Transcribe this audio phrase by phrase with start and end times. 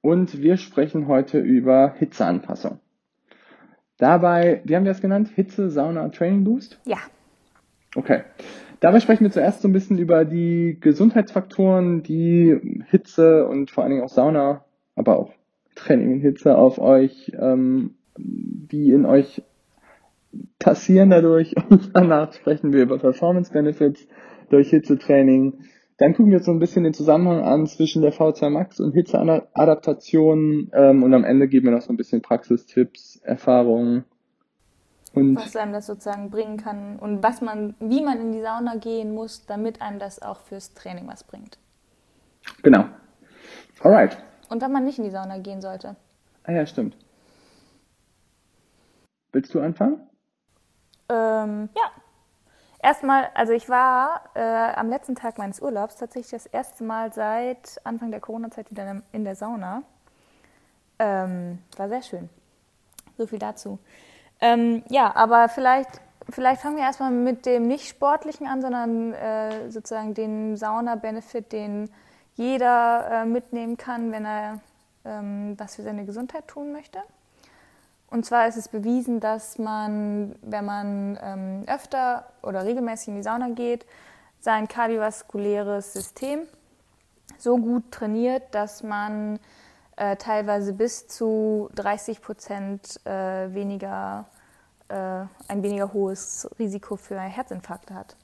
[0.00, 2.80] und wir sprechen heute über Hitzeanpassung.
[3.98, 5.30] Dabei, wie haben wir es genannt?
[5.34, 6.80] Hitze, Sauna, Training Boost?
[6.84, 6.98] Ja.
[7.94, 8.22] Okay.
[8.80, 13.92] Dabei sprechen wir zuerst so ein bisschen über die Gesundheitsfaktoren, die Hitze und vor allen
[13.92, 14.64] Dingen auch Sauna,
[14.96, 15.32] aber auch
[15.74, 19.42] Training in Hitze auf euch, ähm, die in euch
[20.58, 21.54] passieren dadurch.
[21.68, 24.06] Und danach sprechen wir über Performance Benefits
[24.50, 25.64] durch Hitzetraining
[25.96, 28.92] dann gucken wir uns so ein bisschen den Zusammenhang an zwischen der V2 Max und
[28.92, 34.04] Hitzeadaptation ähm, und am Ende geben wir noch so ein bisschen Praxistipps, Erfahrungen.
[35.12, 38.74] Und was einem das sozusagen bringen kann und was man, wie man in die Sauna
[38.76, 41.58] gehen muss, damit einem das auch fürs Training was bringt.
[42.64, 42.86] Genau.
[43.80, 44.18] Alright.
[44.48, 45.94] Und wann man nicht in die Sauna gehen sollte.
[46.42, 46.96] Ah ja, stimmt.
[49.32, 50.00] Willst du anfangen?
[51.08, 51.90] Ähm, ja,
[52.84, 57.80] Erstmal, also ich war äh, am letzten Tag meines Urlaubs tatsächlich das erste Mal seit
[57.82, 59.82] Anfang der Corona-Zeit wieder in der Sauna.
[60.98, 62.28] Ähm, war sehr schön.
[63.16, 63.78] So viel dazu.
[64.38, 65.88] Ähm, ja, aber vielleicht,
[66.28, 71.88] vielleicht fangen wir erstmal mit dem nicht sportlichen an, sondern äh, sozusagen den Sauna-Benefit, den
[72.34, 74.60] jeder äh, mitnehmen kann, wenn er
[75.06, 76.98] ähm, was für seine Gesundheit tun möchte.
[78.14, 83.24] Und zwar ist es bewiesen, dass man, wenn man ähm, öfter oder regelmäßig in die
[83.24, 83.84] Sauna geht,
[84.38, 86.42] sein kardiovaskuläres System
[87.38, 89.40] so gut trainiert, dass man
[89.96, 94.26] äh, teilweise bis zu 30 Prozent äh, weniger,
[94.86, 98.14] äh, ein weniger hohes Risiko für Herzinfarkte hat.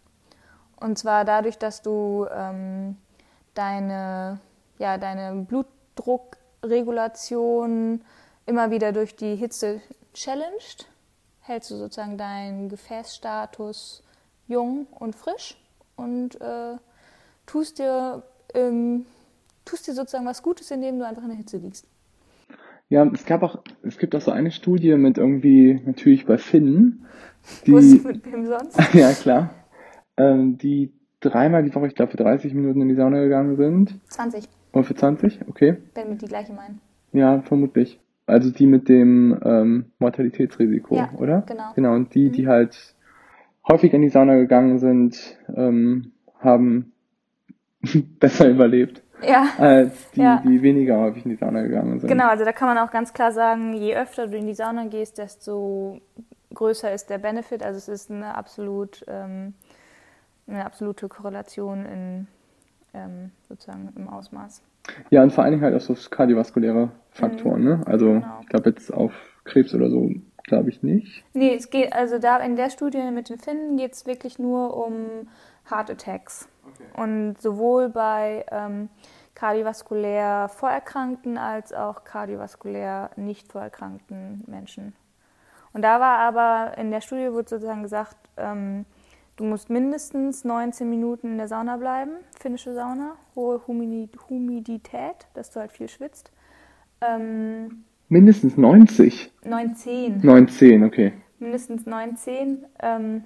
[0.77, 2.97] Und zwar dadurch, dass du ähm,
[3.55, 4.39] deine,
[4.79, 8.05] ja, deine Blutdruckregulation
[8.47, 9.81] immer wieder durch die Hitze
[10.15, 10.89] challenged,
[11.41, 14.03] hältst du sozusagen deinen Gefäßstatus
[14.47, 15.57] jung und frisch
[15.97, 16.77] und äh,
[17.47, 18.23] tust, dir,
[18.55, 19.07] ähm,
[19.65, 21.87] tust dir sozusagen was Gutes, indem du einfach in der Hitze liegst.
[22.89, 27.07] Ja, es gab auch, es gibt auch so eine Studie mit irgendwie, natürlich bei Finnen.
[27.65, 28.79] Die, Was mit wem sonst?
[28.95, 29.51] ja, klar.
[30.17, 33.95] Ähm, die dreimal die Woche, ich glaube, für 30 Minuten in die Sauna gegangen sind.
[34.09, 34.49] 20.
[34.73, 35.49] Oder für 20?
[35.49, 35.77] Okay.
[35.95, 36.81] Wenn wir die gleiche meinen.
[37.13, 38.01] Ja, vermutlich.
[38.31, 41.43] Also die mit dem ähm, Mortalitätsrisiko, ja, oder?
[41.47, 41.73] Genau.
[41.75, 42.33] Genau, und die, mhm.
[42.33, 42.95] die halt
[43.69, 46.93] häufig in die Sauna gegangen sind, ähm, haben
[48.21, 49.03] besser überlebt.
[49.23, 49.49] Ja.
[49.59, 50.43] Als die, ja.
[50.45, 52.09] die weniger häufig in die Sauna gegangen sind.
[52.09, 54.87] Genau, also da kann man auch ganz klar sagen, je öfter du in die Sauna
[54.87, 56.01] gehst, desto
[56.55, 57.63] größer ist der Benefit.
[57.63, 59.55] Also es ist eine absolut ähm,
[60.47, 62.27] eine absolute Korrelation in
[62.93, 64.63] ähm, sozusagen im Ausmaß.
[65.11, 67.69] Ja, und vor allen Dingen halt auch so kardiovaskuläre Faktoren, mhm.
[67.69, 67.83] ne?
[67.87, 68.39] Also genau.
[68.43, 69.13] ich glaube jetzt auf
[69.45, 70.11] Krebs oder so
[70.45, 71.25] glaube ich nicht.
[71.33, 74.77] Nee, es geht, also da in der Studie mit den Finnen geht es wirklich nur
[74.77, 75.29] um
[75.71, 76.49] Heart Attacks.
[76.67, 77.03] Okay.
[77.03, 78.89] Und sowohl bei ähm,
[79.35, 84.95] kardiovaskulär vorerkrankten als auch kardiovaskulär nicht vorerkrankten Menschen.
[85.73, 88.87] Und da war aber in der Studie wurde sozusagen gesagt, ähm,
[89.41, 95.61] Du musst mindestens 19 Minuten in der Sauna bleiben, finnische Sauna, hohe Humidität, dass du
[95.61, 96.31] halt viel schwitzt.
[97.01, 99.33] Ähm, mindestens 90?
[99.43, 100.21] 19.
[100.23, 101.15] 19, okay.
[101.39, 102.67] Mindestens 19.
[102.83, 103.25] Ähm,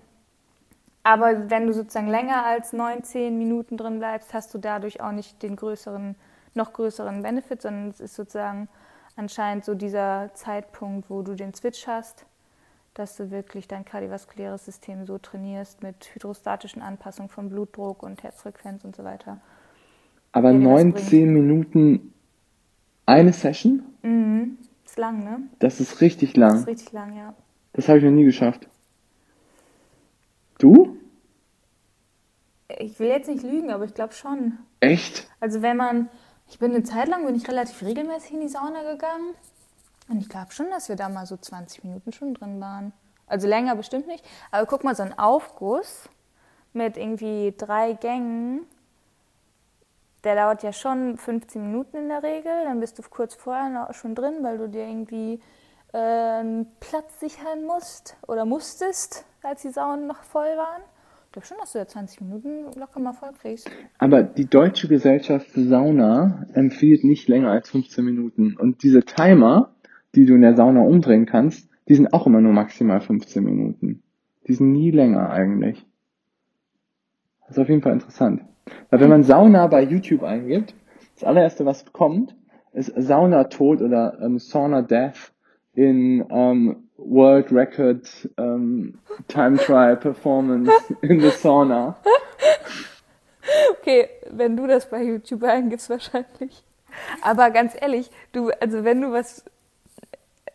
[1.03, 5.43] aber wenn du sozusagen länger als 19 Minuten drin bleibst, hast du dadurch auch nicht
[5.43, 6.15] den größeren,
[6.55, 8.69] noch größeren Benefit, sondern es ist sozusagen
[9.17, 12.25] anscheinend so dieser Zeitpunkt, wo du den Switch hast
[12.95, 18.85] dass du wirklich dein kardiovaskuläres System so trainierst mit hydrostatischen Anpassungen von Blutdruck und Herzfrequenz
[18.85, 19.41] und so weiter.
[20.33, 22.13] Aber 19 Minuten
[23.07, 23.83] eine Session?
[24.03, 24.59] Mhm.
[24.85, 25.41] Ist lang, ne?
[25.59, 26.53] Das ist richtig lang.
[26.53, 27.35] Das ist richtig lang, ja.
[27.73, 28.69] Das habe ich noch nie geschafft.
[30.59, 30.97] Du?
[32.79, 34.59] Ich will jetzt nicht lügen, aber ich glaube schon.
[34.81, 35.29] Echt?
[35.41, 36.09] Also wenn man,
[36.49, 39.35] ich bin eine Zeit lang, bin ich relativ regelmäßig in die Sauna gegangen.
[40.09, 42.93] Und ich glaube schon, dass wir da mal so 20 Minuten schon drin waren.
[43.27, 44.25] Also länger bestimmt nicht.
[44.51, 46.09] Aber guck mal, so ein Aufguss
[46.73, 48.67] mit irgendwie drei Gängen,
[50.25, 52.53] der dauert ja schon 15 Minuten in der Regel.
[52.65, 55.41] Dann bist du kurz vorher schon drin, weil du dir irgendwie
[55.93, 60.83] äh, einen Platz sichern musst oder musstest, als die Saunen noch voll waren.
[61.27, 63.69] Ich glaube schon, dass du ja 20 Minuten locker mal voll kriegst.
[63.99, 68.57] Aber die Deutsche Gesellschaft Sauna empfiehlt nicht länger als 15 Minuten.
[68.57, 69.75] Und diese Timer,
[70.15, 74.03] die du in der Sauna umdrehen kannst, die sind auch immer nur maximal 15 Minuten.
[74.47, 75.85] Die sind nie länger eigentlich.
[77.41, 78.43] Das ist auf jeden Fall interessant.
[78.91, 80.75] Weil wenn man Sauna bei YouTube eingibt,
[81.15, 82.35] das allererste, was kommt,
[82.73, 85.33] ist Sauna Tod oder ähm, Sauna Death
[85.75, 90.73] in ähm, World Record ähm, Time Trial Performance
[91.03, 91.97] in the Sauna.
[93.73, 96.65] Okay, wenn du das bei YouTube eingibst, wahrscheinlich.
[97.23, 99.45] Aber ganz ehrlich, du, also wenn du was,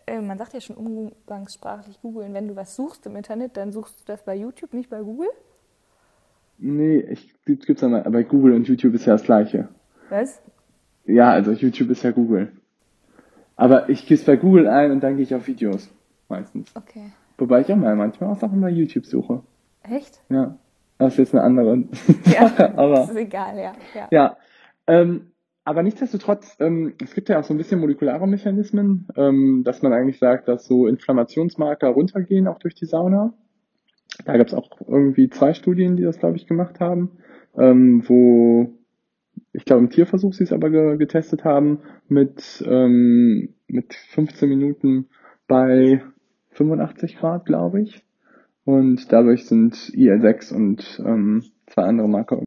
[0.10, 4.02] äh, man sagt ja schon umgangssprachlich googeln, wenn du was suchst im Internet, dann suchst
[4.02, 5.30] du das bei YouTube, nicht bei Google?
[6.58, 9.70] Nee, ich gibt's aber Google und YouTube ist ja das gleiche.
[10.10, 10.42] Was?
[11.06, 12.52] Ja, also YouTube ist ja Google.
[13.56, 15.90] Aber ich gebe bei Google ein und dann gehe ich auf Videos.
[16.28, 16.74] Meistens.
[16.76, 17.12] Okay.
[17.38, 19.42] Wobei ich auch mal manchmal auch Sachen bei YouTube suche.
[19.84, 20.22] Echt?
[20.30, 20.58] Ja.
[20.98, 21.86] Das ist jetzt eine andere
[22.26, 22.96] Ja, Sache, aber.
[22.96, 23.74] Das ist egal, ja.
[23.96, 24.08] ja.
[24.12, 24.38] Ja.
[24.86, 25.29] Ähm,
[25.70, 29.94] aber nichtsdestotrotz, ähm, es gibt ja auch so ein bisschen molekulare Mechanismen, ähm, dass man
[29.94, 33.36] eigentlich sagt, dass so Inflammationsmarker runtergehen, auch durch die Sauna.
[34.26, 37.20] Da gab es auch irgendwie zwei Studien, die das, glaube ich, gemacht haben,
[37.56, 38.74] ähm, wo
[39.54, 45.10] ich glaube im Tierversuch sie es aber ge getestet haben, mit, ähm, mit 15 Minuten
[45.48, 46.02] bei
[46.50, 48.04] 85 Grad, glaube ich.
[48.66, 52.42] Und dadurch sind IL6 und ähm, zwei andere Marker.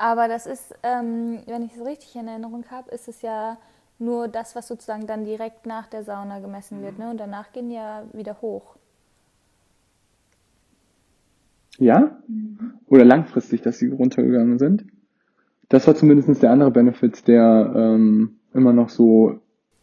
[0.00, 3.58] Aber das ist, ähm, wenn ich es richtig in Erinnerung habe, ist es ja
[3.98, 6.98] nur das, was sozusagen dann direkt nach der Sauna gemessen wird.
[6.98, 7.10] Ne?
[7.10, 8.76] Und danach gehen die ja wieder hoch.
[11.76, 12.18] Ja?
[12.86, 14.86] Oder langfristig, dass sie runtergegangen sind.
[15.68, 19.38] Das war zumindest der andere Benefit, der ähm, immer noch so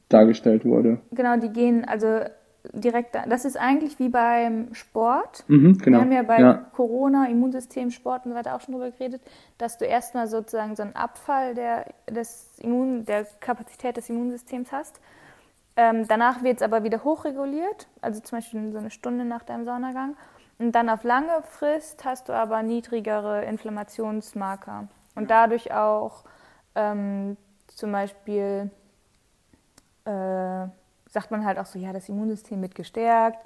[0.09, 0.99] dargestellt wurde.
[1.11, 2.21] Genau, die gehen also
[2.73, 5.43] direkt, da- das ist eigentlich wie beim Sport.
[5.47, 5.97] Mhm, genau.
[5.97, 6.53] Wir haben ja bei ja.
[6.75, 9.21] Corona, Immunsystem, Sport und so weiter auch schon drüber geredet,
[9.57, 14.99] dass du erstmal sozusagen so einen Abfall der, des Immun, der Kapazität des Immunsystems hast.
[15.75, 19.65] Ähm, danach wird es aber wieder hochreguliert, also zum Beispiel so eine Stunde nach deinem
[19.65, 20.15] Saunagang.
[20.59, 24.87] Und dann auf lange Frist hast du aber niedrigere Inflammationsmarker.
[25.13, 26.23] Und dadurch auch
[26.75, 27.37] ähm,
[27.67, 28.71] zum Beispiel
[30.05, 30.67] äh,
[31.09, 33.39] sagt man halt auch so, ja, das Immunsystem wird gestärkt,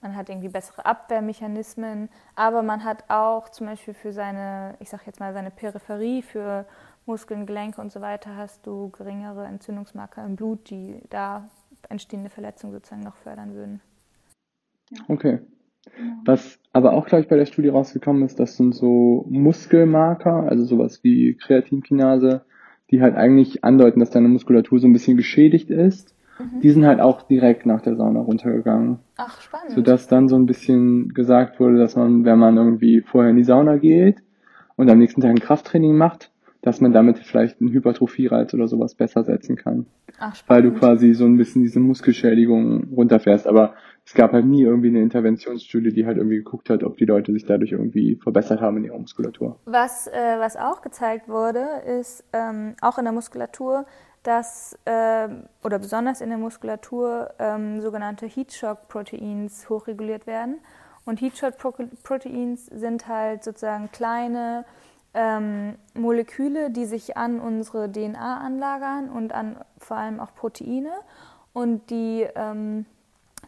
[0.00, 5.06] man hat irgendwie bessere Abwehrmechanismen, aber man hat auch zum Beispiel für seine, ich sag
[5.06, 6.66] jetzt mal, seine Peripherie, für
[7.06, 11.48] Muskeln, Gelenke und so weiter, hast du geringere Entzündungsmarker im Blut, die da
[11.88, 13.80] entstehende Verletzungen sozusagen noch fördern würden.
[15.08, 15.40] Okay.
[16.24, 20.64] Was aber auch, glaube ich, bei der Studie rausgekommen ist, das sind so Muskelmarker, also
[20.64, 22.42] sowas wie Kreatinkinase,
[22.90, 26.14] die halt eigentlich andeuten, dass deine Muskulatur so ein bisschen geschädigt ist.
[26.62, 28.98] Die sind halt auch direkt nach der Sauna runtergegangen.
[29.16, 29.72] Ach, spannend.
[29.72, 33.44] Sodass dann so ein bisschen gesagt wurde, dass man, wenn man irgendwie vorher in die
[33.44, 34.22] Sauna geht
[34.76, 36.30] und am nächsten Tag ein Krafttraining macht,
[36.62, 39.86] dass man damit vielleicht einen Hypertrophie-Reiz oder sowas besser setzen kann.
[40.18, 43.46] Ach, Weil du quasi so ein bisschen diese Muskelschädigung runterfährst.
[43.46, 43.74] Aber
[44.04, 47.32] es gab halt nie irgendwie eine Interventionsstudie, die halt irgendwie geguckt hat, ob die Leute
[47.32, 49.60] sich dadurch irgendwie verbessert haben in ihrer Muskulatur.
[49.66, 51.64] Was, äh, was auch gezeigt wurde,
[52.00, 53.86] ist ähm, auch in der Muskulatur,
[54.22, 60.60] dass, ähm, oder besonders in der Muskulatur, ähm, sogenannte Heatshock-Proteins hochreguliert werden.
[61.04, 64.64] Und Heatshock-Proteins sind halt sozusagen kleine
[65.14, 70.92] ähm, Moleküle, die sich an unsere DNA anlagern und an vor allem auch Proteine
[71.52, 72.84] und die ähm,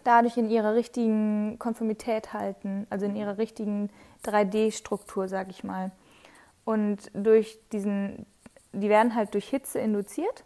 [0.04, 3.90] dadurch in ihrer richtigen Konformität halten, also in ihrer richtigen
[4.24, 5.90] 3D-Struktur, sag ich mal.
[6.64, 8.26] Und durch diesen,
[8.72, 10.44] die werden halt durch Hitze induziert.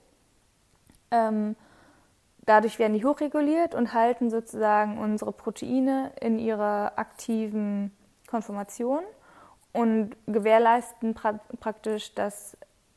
[1.15, 1.55] Ähm,
[2.45, 7.93] dadurch werden die hochreguliert und halten sozusagen unsere Proteine in ihrer aktiven
[8.27, 9.05] Konformation
[9.73, 12.57] und gewährleisten pra praktisch, dass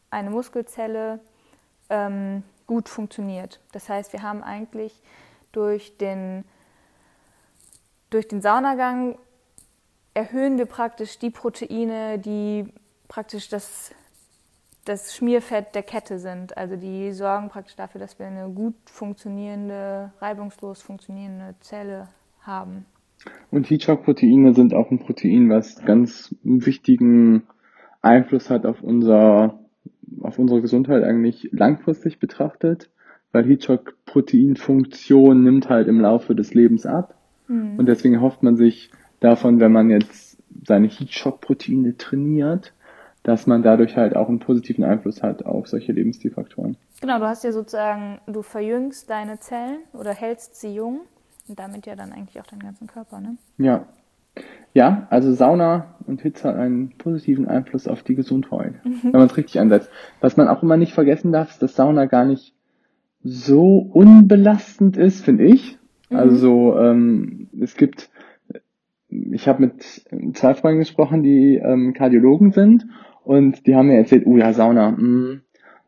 [0.09, 1.19] eine Muskelzelle
[1.89, 3.59] ähm, gut funktioniert.
[3.71, 5.01] Das heißt, wir haben eigentlich
[5.51, 6.43] durch den,
[8.09, 9.17] durch den Saunagang
[10.13, 12.73] erhöhen wir praktisch die Proteine, die
[13.07, 13.91] praktisch das,
[14.87, 16.57] das Schmierfett der Kette sind.
[16.57, 22.07] Also die sorgen praktisch dafür, dass wir eine gut funktionierende, reibungslos funktionierende Zelle
[22.41, 22.85] haben.
[23.51, 27.43] Und Heatshock-Proteine sind auch ein Protein, was ganz wichtigen
[28.01, 29.59] Einfluss hat auf unser,
[30.21, 32.89] auf unsere Gesundheit eigentlich langfristig betrachtet,
[33.31, 37.15] weil Heatshock-Proteinfunktion nimmt halt im Laufe des Lebens ab.
[37.49, 38.91] Und deswegen erhofft man sich
[39.21, 42.73] davon, wenn man jetzt seine Heatshock-Proteine trainiert,
[43.27, 46.77] dass man dadurch halt auch einen positiven Einfluss hat auf solche Lebensstilfaktoren.
[47.01, 51.01] Genau, du hast ja sozusagen, du verjüngst deine Zellen oder hältst sie jung
[51.49, 53.35] und damit ja dann eigentlich auch deinen ganzen Körper, ne?
[53.57, 53.85] Ja.
[54.73, 59.35] Ja, also Sauna und Hitze hat einen positiven Einfluss auf die Gesundheit, wenn man es
[59.35, 59.89] richtig ansetzt.
[60.21, 62.53] Was man auch immer nicht vergessen darf, ist, dass Sauna gar nicht
[63.23, 65.77] so unbelastend ist, finde ich.
[66.09, 66.17] Mhm.
[66.17, 68.09] Also ähm, es gibt,
[69.09, 69.83] ich habe mit
[70.33, 72.85] zwei Freunden gesprochen, die ähm, Kardiologen sind
[73.27, 75.41] und die haben mir erzählt, oh ja, Sauna, mh, hm,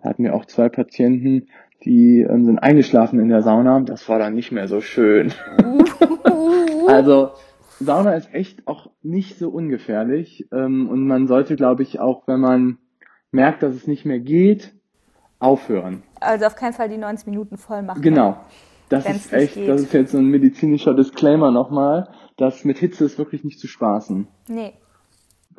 [0.04, 1.48] da hatten wir auch zwei Patienten,
[1.86, 3.80] die ähm, sind eingeschlafen in der Sauna.
[3.80, 5.32] Das war dann nicht mehr so schön.
[6.88, 7.32] also
[7.80, 12.42] Sauna ist echt auch nicht so ungefährlich ähm, und man sollte, glaube ich, auch wenn
[12.42, 12.78] man
[13.32, 14.74] merkt, dass es nicht mehr geht,
[15.40, 16.04] aufhören.
[16.20, 18.02] Also auf keinen Fall die 90 Minuten voll machen.
[18.02, 18.36] Genau.
[18.90, 19.70] Das ist echt, geht.
[19.70, 23.68] das ist jetzt so ein medizinischer Disclaimer nochmal, dass mit Hitze ist wirklich nicht zu
[23.68, 24.28] spaßen.
[24.50, 24.74] Nee.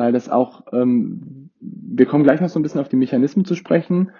[0.00, 3.54] Weil das auch, ähm, wir kommen gleich noch so ein bisschen auf die Mechanismen zu
[3.54, 4.12] sprechen,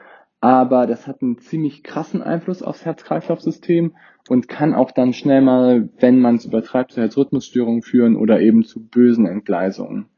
[0.43, 3.97] aber das hat einen ziemlich krassen Einfluss aufs Herz-Kreislauf-System
[4.29, 8.63] und kann auch dann schnell mal, wenn man es übertreibt, zu Herzrhythmusstörungen führen oder eben
[8.63, 10.11] zu bösen Entgleisungen.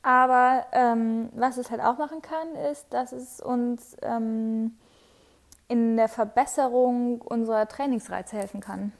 [0.00, 4.78] Aber ähm, was es halt auch machen kann, ist, dass es uns ähm,
[5.68, 8.92] in der Verbesserung unserer Trainingsreize helfen kann.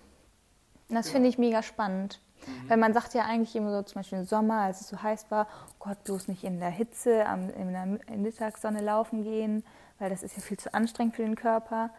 [0.90, 1.14] Und das ja.
[1.14, 2.20] finde ich mega spannend.
[2.46, 2.70] Mhm.
[2.70, 5.30] Weil man sagt ja eigentlich immer so, zum Beispiel im Sommer, als es so heiß
[5.30, 9.64] war, oh Gott, bloß nicht in der Hitze, am, in der Mittagssonne laufen gehen,
[9.98, 11.90] weil das ist ja viel zu anstrengend für den Körper.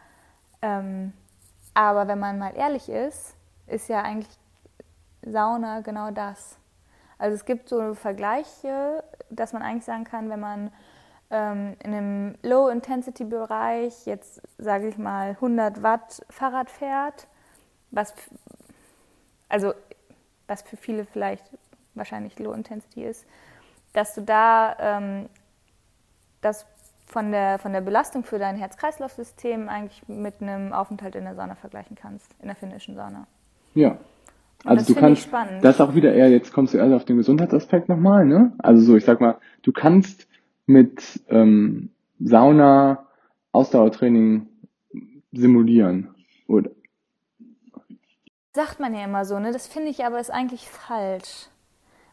[0.61, 1.13] Ähm,
[1.73, 3.35] aber wenn man mal ehrlich ist,
[3.67, 4.29] ist ja eigentlich
[5.21, 6.57] Sauna genau das.
[7.17, 10.71] Also es gibt so Vergleiche, dass man eigentlich sagen kann, wenn man
[11.31, 17.27] ähm, in einem Low-Intensity-Bereich jetzt, sage ich mal, 100 Watt Fahrrad fährt,
[17.91, 18.13] was,
[19.49, 19.73] also
[20.53, 21.43] was für viele vielleicht
[21.95, 23.25] wahrscheinlich Low Intensity ist,
[23.93, 25.29] dass du da ähm,
[26.41, 26.65] das
[27.07, 31.55] von der, von der Belastung für dein Herz-Kreislauf-System eigentlich mit einem Aufenthalt in der Sauna
[31.55, 33.27] vergleichen kannst, in der finnischen Sauna.
[33.73, 33.97] Ja.
[34.65, 35.27] Also du kannst,
[35.61, 38.53] das ist auch wieder eher, jetzt kommst du eher auf den Gesundheitsaspekt nochmal, ne?
[38.59, 40.27] Also so, ich sag mal, du kannst
[40.67, 43.05] mit ähm, Sauna
[43.51, 44.47] Ausdauertraining
[45.33, 46.15] simulieren.
[46.47, 46.69] Oder,
[48.53, 49.51] Sagt man ja immer so, ne?
[49.51, 51.47] Das finde ich aber ist eigentlich falsch.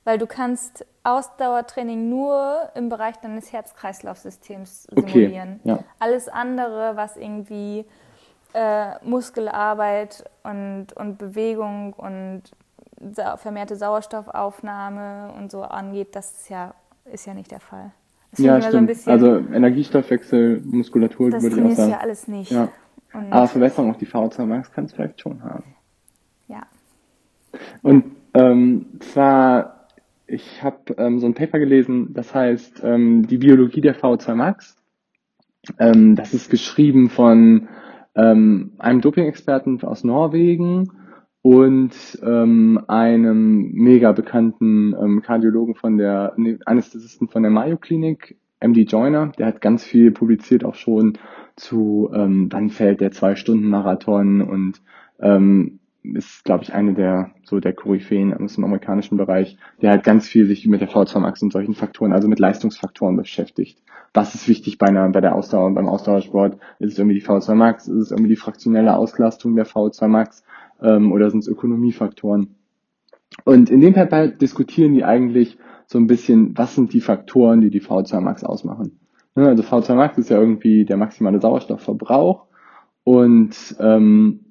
[0.04, 5.60] Weil du kannst Ausdauertraining nur im Bereich deines Herz-Kreislauf-Systems simulieren.
[5.62, 5.84] Okay, ja.
[5.98, 7.84] Alles andere, was irgendwie
[8.54, 12.42] äh, Muskelarbeit und, und Bewegung und
[13.36, 16.74] vermehrte Sauerstoffaufnahme und so angeht, das ist ja,
[17.10, 17.92] ist ja nicht der Fall.
[18.30, 18.72] Das ja, stimmt.
[18.72, 21.76] So bisschen, also Energiestoffwechsel, Muskulatur würde ich auch sagen.
[21.76, 22.50] Das ja alles nicht.
[22.50, 22.68] Ja.
[23.12, 25.74] Aber Verbesserung auf die V2 Max kann es vielleicht schon haben.
[27.82, 28.04] Und
[28.34, 29.88] ähm, zwar,
[30.26, 34.76] ich habe ähm, so ein Paper gelesen, das heißt ähm, die Biologie der V2 Max.
[35.78, 37.68] Ähm, das ist geschrieben von
[38.14, 40.90] ähm, einem Doping-Experten aus Norwegen
[41.42, 41.92] und
[42.22, 48.82] ähm, einem mega bekannten ähm, Kardiologen von der nee, Anästhesisten von der Mayo Klinik, MD
[48.82, 51.18] Joyner, der hat ganz viel publiziert auch schon
[51.56, 54.82] zu ähm, wann fällt der zwei Stunden Marathon und
[55.18, 60.04] ähm, ist, glaube ich, eine der so der Koryphäen aus dem amerikanischen Bereich, der halt
[60.04, 63.82] ganz viel sich mit der V2 Max und solchen Faktoren, also mit Leistungsfaktoren beschäftigt.
[64.14, 66.58] Was ist wichtig bei einer bei der Ausdauer beim Ausdauersport?
[66.78, 67.86] Ist es irgendwie die V2 Max?
[67.86, 70.44] Ist es irgendwie die fraktionelle Auslastung der V2 Max?
[70.82, 72.54] Ähm, oder sind es Ökonomiefaktoren?
[73.44, 77.70] Und in dem Fall diskutieren die eigentlich so ein bisschen, was sind die Faktoren, die
[77.70, 79.00] die V2 Max ausmachen.
[79.34, 82.46] Ne, also V2 Max ist ja irgendwie der maximale Sauerstoffverbrauch
[83.04, 84.49] und ähm,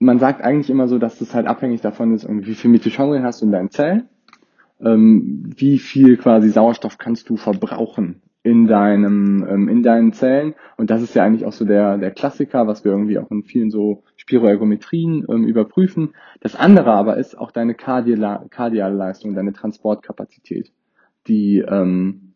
[0.00, 3.42] man sagt eigentlich immer so, dass das halt abhängig davon ist, wie viel Mitochondrien hast
[3.42, 4.08] du in deinen Zellen,
[4.80, 10.88] ähm, wie viel quasi Sauerstoff kannst du verbrauchen in deinem ähm, in deinen Zellen und
[10.88, 13.70] das ist ja eigentlich auch so der der Klassiker, was wir irgendwie auch in vielen
[13.70, 16.14] so Spiroergometrien ähm, überprüfen.
[16.40, 20.72] Das andere aber ist auch deine kardiale, Leistung, deine Transportkapazität,
[21.26, 22.32] die ähm,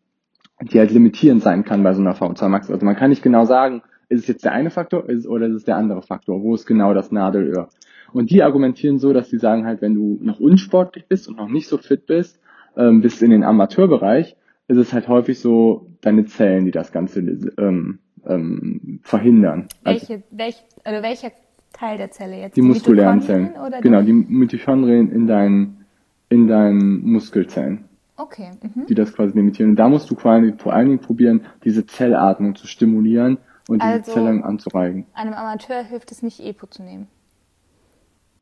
[0.61, 2.69] die halt limitierend sein kann bei so einer V2 Max.
[2.69, 5.55] Also man kann nicht genau sagen, ist es jetzt der eine Faktor ist, oder ist
[5.55, 6.41] es der andere Faktor?
[6.41, 7.69] Wo ist genau das Nadelöhr?
[8.13, 11.49] Und die argumentieren so, dass sie sagen halt, wenn du noch unsportlich bist und noch
[11.49, 12.39] nicht so fit bist,
[12.77, 14.35] ähm, bis in den Amateurbereich,
[14.67, 17.19] ist es halt häufig so deine Zellen, die das Ganze
[17.57, 19.67] ähm, ähm, verhindern.
[19.83, 21.31] Also welche, welch, also welcher
[21.73, 22.55] Teil der Zelle jetzt?
[22.55, 23.53] Die, die muskulären Zellen.
[23.55, 25.85] Oder genau, die Mitochondrien in deinen,
[26.29, 27.85] in deinen Muskelzellen.
[28.17, 28.51] Okay.
[28.61, 28.85] Mhm.
[28.87, 29.71] Die das quasi limitieren.
[29.71, 33.85] Und da musst du quasi vor allen Dingen probieren, diese Zellatmung zu stimulieren und die
[33.85, 35.05] also, Zellen anzureigen.
[35.13, 37.07] Einem Amateur hilft es nicht, EPO zu nehmen.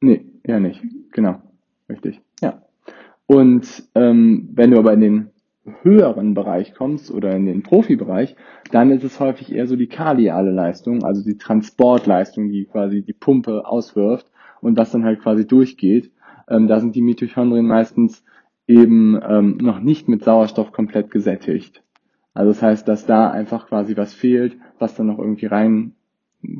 [0.01, 0.84] Nee, eher nicht.
[1.12, 1.42] Genau.
[1.89, 2.22] Richtig.
[2.42, 2.62] Ja.
[3.25, 5.30] Und ähm, wenn du aber in den
[5.82, 8.36] höheren Bereich kommst oder in den Profibereich,
[8.72, 13.13] dann ist es häufig eher so die kardiale Leistung, also die Transportleistung, die quasi die
[13.13, 14.30] Pumpe auswirft
[14.62, 16.12] und was dann halt quasi durchgeht.
[16.50, 18.24] Ähm, da sind die Mitochondrien meistens
[18.68, 21.83] eben ähm, noch nicht mit Sauerstoff komplett gesättigt.
[22.34, 25.96] Also das heißt, dass da einfach quasi was fehlt, was dann noch irgendwie rein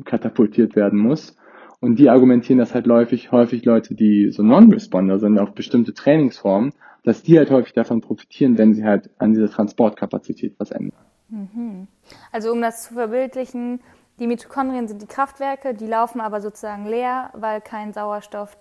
[0.04, 1.36] katapultiert werden muss.
[1.80, 6.72] Und die argumentieren, dass halt häufig, häufig Leute, die so Non-Responder sind auf bestimmte Trainingsformen,
[7.02, 10.98] dass die halt häufig davon profitieren, wenn sie halt an dieser Transportkapazität was ändern.
[11.28, 11.88] Mhm.
[12.32, 13.80] Also um das zu verbildlichen,
[14.18, 18.56] die Mitochondrien sind die Kraftwerke, die laufen aber sozusagen leer, weil kein Sauerstoff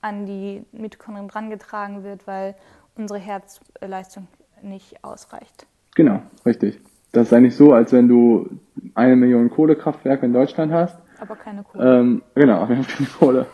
[0.00, 2.54] an die Mitochondrien drangetragen wird, weil
[2.96, 4.28] unsere Herzleistung
[4.62, 5.66] nicht ausreicht.
[5.96, 6.78] Genau, richtig.
[7.10, 8.50] Das ist eigentlich so, als wenn du
[8.94, 10.96] eine Million Kohlekraftwerke in Deutschland hast.
[11.18, 12.00] Aber keine Kohle.
[12.00, 13.46] Ähm, genau, wir haben keine Kohle.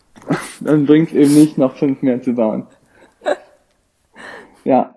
[0.60, 2.66] Dann bringt es eben nicht, noch fünf mehr zu bauen.
[4.64, 4.94] ja.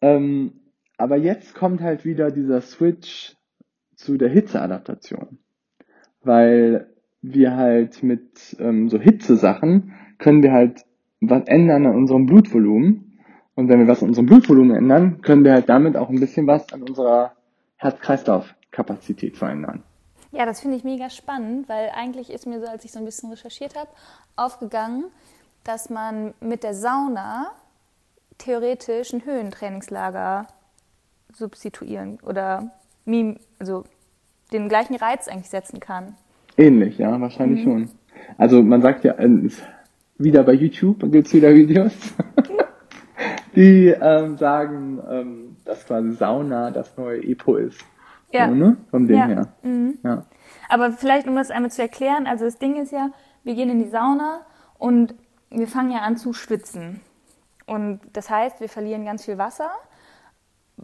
[0.00, 0.54] Ähm,
[0.96, 3.36] aber jetzt kommt halt wieder dieser Switch
[3.94, 5.38] zu der Hitzeadaptation.
[6.22, 6.86] Weil
[7.20, 10.86] wir halt mit ähm, so Hitzesachen können wir halt
[11.20, 13.11] was ändern an unserem Blutvolumen.
[13.62, 16.48] Und wenn wir was an unserem Blutvolumen ändern, können wir halt damit auch ein bisschen
[16.48, 17.30] was an unserer
[17.76, 19.84] Herz-Kreislauf-Kapazität verändern.
[20.32, 23.04] Ja, das finde ich mega spannend, weil eigentlich ist mir so, als ich so ein
[23.04, 23.88] bisschen recherchiert habe,
[24.34, 25.04] aufgegangen,
[25.62, 27.52] dass man mit der Sauna
[28.36, 30.48] theoretisch ein Höhentrainingslager
[31.32, 32.72] substituieren oder
[33.60, 33.84] also
[34.52, 36.16] den gleichen Reiz eigentlich setzen kann.
[36.56, 37.70] Ähnlich, ja, wahrscheinlich mhm.
[37.70, 37.90] schon.
[38.38, 39.48] Also man sagt ja, äh,
[40.18, 41.92] wieder bei YouTube gibt es wieder Videos,
[43.54, 47.80] die ähm, sagen, ähm, dass quasi Sauna das neue Epo ist.
[48.30, 48.48] Ja.
[48.48, 48.76] So, ne?
[48.90, 49.26] Von dem ja.
[49.26, 49.48] her.
[49.62, 49.98] Mhm.
[50.02, 50.24] Ja.
[50.68, 53.10] Aber vielleicht, um das einmal zu erklären, also das Ding ist ja,
[53.44, 54.40] wir gehen in die Sauna
[54.78, 55.14] und
[55.50, 57.00] wir fangen ja an zu schwitzen.
[57.66, 59.70] Und das heißt, wir verlieren ganz viel Wasser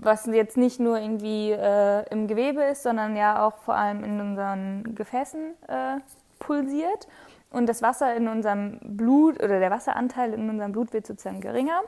[0.01, 4.21] was jetzt nicht nur irgendwie äh, im Gewebe ist, sondern ja auch vor allem in
[4.21, 5.99] unseren Gefäßen äh,
[6.39, 7.09] pulsiert.
[7.51, 11.81] Und das Wasser in unserem Blut oder der Wasseranteil in unserem Blut wird sozusagen geringer.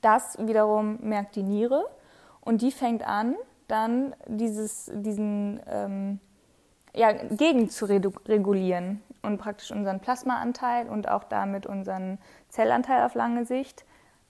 [0.00, 1.84] Das wiederum merkt die Niere
[2.40, 3.36] und die fängt an,
[3.68, 6.20] dann dieses, diesen ähm,
[6.94, 13.44] ja, gegen zu regulieren und praktisch unseren Plasmaanteil und auch damit unseren Zellanteil auf lange
[13.44, 13.84] Sicht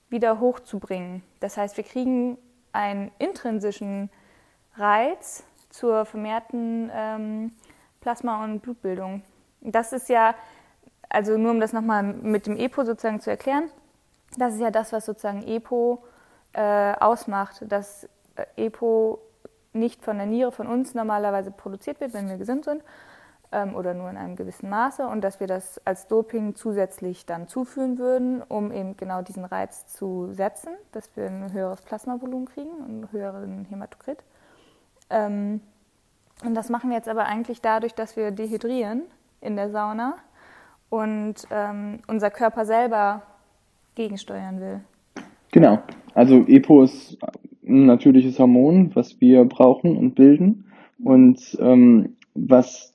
[0.09, 1.23] wieder hochzubringen.
[1.39, 2.37] Das heißt, wir kriegen
[2.73, 4.09] einen intrinsischen
[4.75, 7.51] Reiz zur vermehrten ähm,
[8.01, 9.23] Plasma- und Blutbildung.
[9.61, 10.35] Das ist ja,
[11.09, 13.69] also nur um das nochmal mit dem EPO sozusagen zu erklären,
[14.37, 16.03] das ist ja das, was sozusagen EPO
[16.53, 19.19] äh, ausmacht, dass äh, EPO
[19.73, 22.83] nicht von der Niere von uns normalerweise produziert wird, wenn wir gesund sind,
[23.51, 27.47] ähm, oder nur in einem gewissen Maße und dass wir das als Doping zusätzlich dann
[27.47, 32.71] zuführen würden, um eben genau diesen Reiz zu setzen, dass wir ein höheres Plasmavolumen kriegen
[32.71, 34.23] und einen höheren Hämatokrit.
[35.09, 35.61] Ähm,
[36.43, 39.03] und das machen wir jetzt aber eigentlich dadurch, dass wir dehydrieren
[39.41, 40.15] in der Sauna
[40.89, 43.21] und ähm, unser Körper selber
[43.95, 44.81] gegensteuern will.
[45.51, 45.79] Genau.
[46.13, 47.17] Also EPO ist
[47.65, 50.65] ein natürliches Hormon, was wir brauchen und bilden.
[51.03, 52.93] Und ähm, was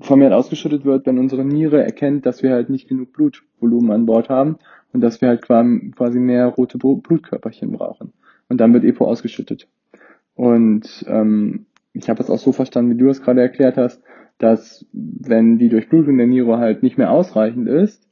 [0.00, 4.28] vermehrt ausgeschüttet wird, wenn unsere Niere erkennt, dass wir halt nicht genug Blutvolumen an Bord
[4.28, 4.58] haben
[4.92, 8.12] und dass wir halt quasi mehr rote Blutkörperchen brauchen.
[8.48, 9.68] Und dann wird EPO ausgeschüttet.
[10.34, 14.02] Und ähm, ich habe es auch so verstanden, wie du es gerade erklärt hast,
[14.38, 18.08] dass wenn die Durchblutung der Niere halt nicht mehr ausreichend ist,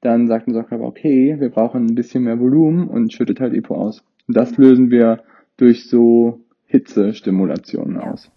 [0.00, 3.74] dann sagt unser Körper, okay, wir brauchen ein bisschen mehr Volumen und schüttet halt EPO
[3.74, 4.04] aus.
[4.28, 5.22] Und das lösen wir
[5.56, 8.30] durch so Hitzestimulationen ja, aus.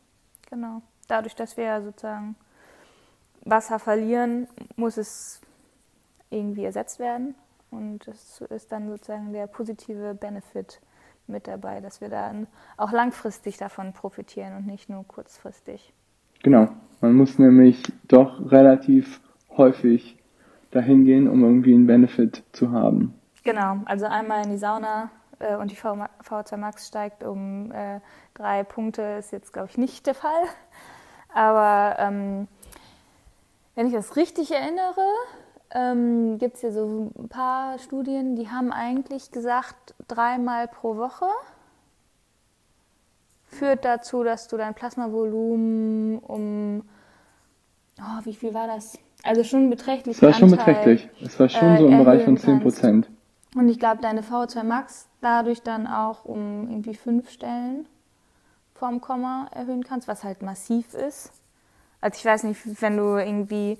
[0.49, 0.81] Genau.
[1.07, 2.35] Dadurch, dass wir sozusagen
[3.43, 5.41] Wasser verlieren, muss es
[6.29, 7.35] irgendwie ersetzt werden.
[7.71, 10.79] Und das ist dann sozusagen der positive Benefit
[11.27, 15.93] mit dabei, dass wir dann auch langfristig davon profitieren und nicht nur kurzfristig.
[16.41, 16.69] Genau.
[17.01, 19.21] Man muss nämlich doch relativ
[19.55, 20.17] häufig
[20.71, 23.13] dahin gehen, um irgendwie einen Benefit zu haben.
[23.43, 23.77] Genau.
[23.85, 27.99] Also einmal in die Sauna äh, und die V2 Max steigt um äh,
[28.33, 30.43] drei Punkte, ist jetzt, glaube ich, nicht der Fall.
[31.33, 32.47] Aber ähm,
[33.75, 35.05] wenn ich das richtig erinnere,
[35.71, 41.27] ähm, gibt es hier so ein paar Studien, die haben eigentlich gesagt, dreimal pro Woche
[43.45, 46.83] führt dazu, dass du dein Plasmavolumen um,
[47.99, 48.97] oh, wie viel war das?
[49.23, 50.17] Also schon beträchtlich.
[50.17, 51.09] Es war schon Anteil, beträchtlich.
[51.21, 53.09] Es war schon äh, so im Bereich von 10 Prozent.
[53.55, 57.87] Und ich glaube, deine VO2 Max dadurch dann auch um irgendwie fünf Stellen
[58.73, 61.33] vorm Komma erhöhen kannst, was halt massiv ist.
[61.99, 63.77] Also ich weiß nicht, wenn du irgendwie,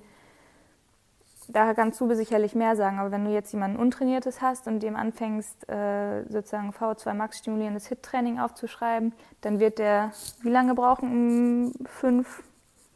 [1.48, 4.98] da kannst du sicherlich mehr sagen, aber wenn du jetzt jemanden Untrainiertes hast und dem
[4.98, 11.86] anfängst, äh, sozusagen V2 Max stimulierendes HIT-Training aufzuschreiben, dann wird der wie lange brauchen, um
[11.86, 12.44] fünf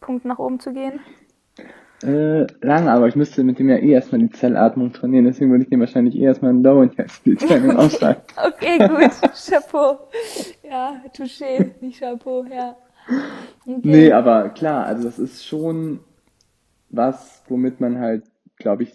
[0.01, 0.99] Punkte nach oben zu gehen?
[2.03, 5.63] Äh, lange, aber ich müsste mit dem ja eh erstmal die Zellatmung trainieren, deswegen würde
[5.63, 8.21] ich dem wahrscheinlich eh erstmal einen Dauernd-Training ausschreiben.
[8.45, 9.11] okay, gut.
[9.33, 9.99] Chapeau.
[10.69, 12.75] Ja, touché, nicht Chapeau, ja.
[13.65, 13.79] Okay.
[13.83, 15.99] Nee, aber klar, also das ist schon
[16.89, 18.23] was, womit man halt,
[18.57, 18.93] glaube ich,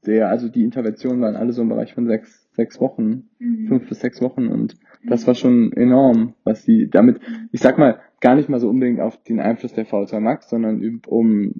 [0.00, 3.68] sehr, also die Interventionen waren alle so im Bereich von sechs, sechs Wochen, mhm.
[3.68, 7.98] fünf bis sechs Wochen und das war schon enorm, was die damit, ich sag mal,
[8.20, 11.54] gar nicht mal so unbedingt auf den Einfluss der V2 Max, sondern um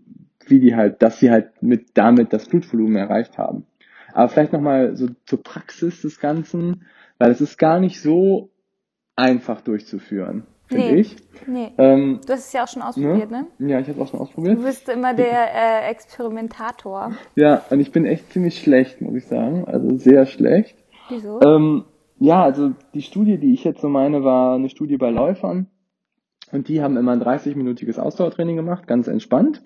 [0.50, 3.66] wie die halt, dass sie halt mit damit das Blutvolumen erreicht haben.
[4.12, 6.84] Aber vielleicht nochmal so zur Praxis des Ganzen,
[7.18, 8.50] weil es ist gar nicht so
[9.16, 11.16] einfach durchzuführen, finde nee, ich.
[11.46, 11.72] Nee.
[11.78, 13.46] Ähm, du hast es ja auch schon ausprobiert, ne?
[13.58, 13.70] ne?
[13.70, 14.58] Ja, ich habe es auch schon ausprobiert.
[14.58, 17.12] Du bist immer der äh, Experimentator.
[17.34, 19.64] Ja, und ich bin echt ziemlich schlecht, muss ich sagen.
[19.66, 20.76] Also sehr schlecht.
[21.08, 21.40] Wieso?
[21.42, 21.84] Ähm,
[22.18, 25.66] ja, also die Studie, die ich jetzt so meine, war eine Studie bei Läufern.
[26.52, 29.62] Und die haben immer ein 30-minütiges Ausdauertraining gemacht, ganz entspannt.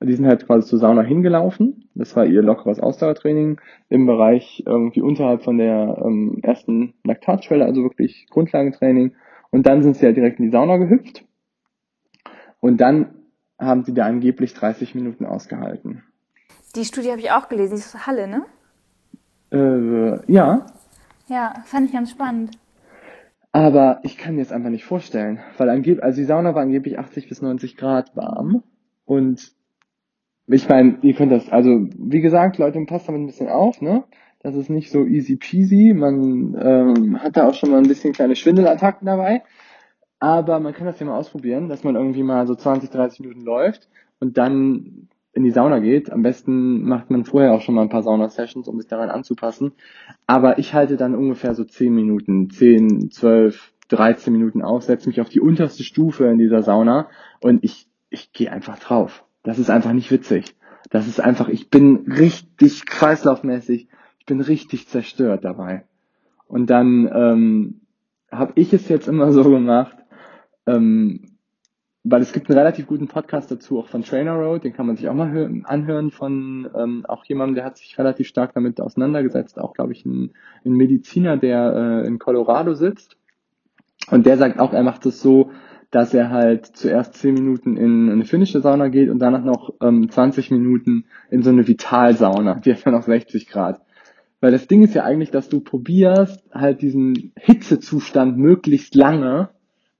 [0.00, 1.88] Die sind halt quasi zur Sauna hingelaufen.
[1.94, 7.82] Das war ihr lockeres Ausdauertraining im Bereich irgendwie unterhalb von der ähm, ersten Laktatschwelle, also
[7.82, 9.14] wirklich Grundlagentraining.
[9.50, 11.24] Und dann sind sie halt direkt in die Sauna gehüpft.
[12.60, 13.14] Und dann
[13.58, 16.04] haben sie da angeblich 30 Minuten ausgehalten.
[16.76, 18.44] Die Studie habe ich auch gelesen, die ist aus Halle, ne?
[19.50, 20.66] Äh, ja.
[21.28, 22.56] Ja, fand ich ganz spannend.
[23.50, 26.98] Aber ich kann mir das einfach nicht vorstellen, weil angeblich, also die Sauna war angeblich
[26.98, 28.62] 80 bis 90 Grad warm
[29.04, 29.52] und
[30.48, 34.04] ich meine, ihr könnt das, also wie gesagt, Leute, passt damit ein bisschen auf, ne?
[34.40, 35.92] Das ist nicht so easy peasy.
[35.94, 39.42] Man ähm, hat da auch schon mal ein bisschen kleine Schwindelattacken dabei.
[40.20, 43.42] Aber man kann das ja mal ausprobieren, dass man irgendwie mal so 20, 30 Minuten
[43.42, 43.88] läuft
[44.20, 46.10] und dann in die Sauna geht.
[46.10, 49.72] Am besten macht man vorher auch schon mal ein paar Sauna-Sessions, um sich daran anzupassen.
[50.26, 55.20] Aber ich halte dann ungefähr so 10 Minuten, 10, 12, 13 Minuten aus, setze mich
[55.20, 57.08] auf die unterste Stufe in dieser Sauna
[57.40, 59.24] und ich, ich gehe einfach drauf.
[59.48, 60.54] Das ist einfach nicht witzig.
[60.90, 65.84] Das ist einfach, ich bin richtig kreislaufmäßig, ich bin richtig zerstört dabei.
[66.48, 67.80] Und dann ähm,
[68.30, 69.96] habe ich es jetzt immer so gemacht,
[70.66, 71.38] ähm,
[72.04, 74.96] weil es gibt einen relativ guten Podcast dazu, auch von Trainer Road, den kann man
[74.96, 78.82] sich auch mal hören, anhören von ähm, auch jemandem, der hat sich relativ stark damit
[78.82, 80.32] auseinandergesetzt, auch glaube ich ein,
[80.66, 83.16] ein Mediziner, der äh, in Colorado sitzt.
[84.10, 85.52] Und der sagt auch, er macht es so,
[85.90, 90.10] dass er halt zuerst 10 Minuten in eine finnische Sauna geht und danach noch ähm,
[90.10, 93.80] 20 Minuten in so eine Vitalsauna, die hat dann noch 60 Grad.
[94.40, 99.48] Weil das Ding ist ja eigentlich, dass du probierst, halt diesen Hitzezustand möglichst lange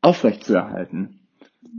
[0.01, 1.21] aufrecht zu erhalten.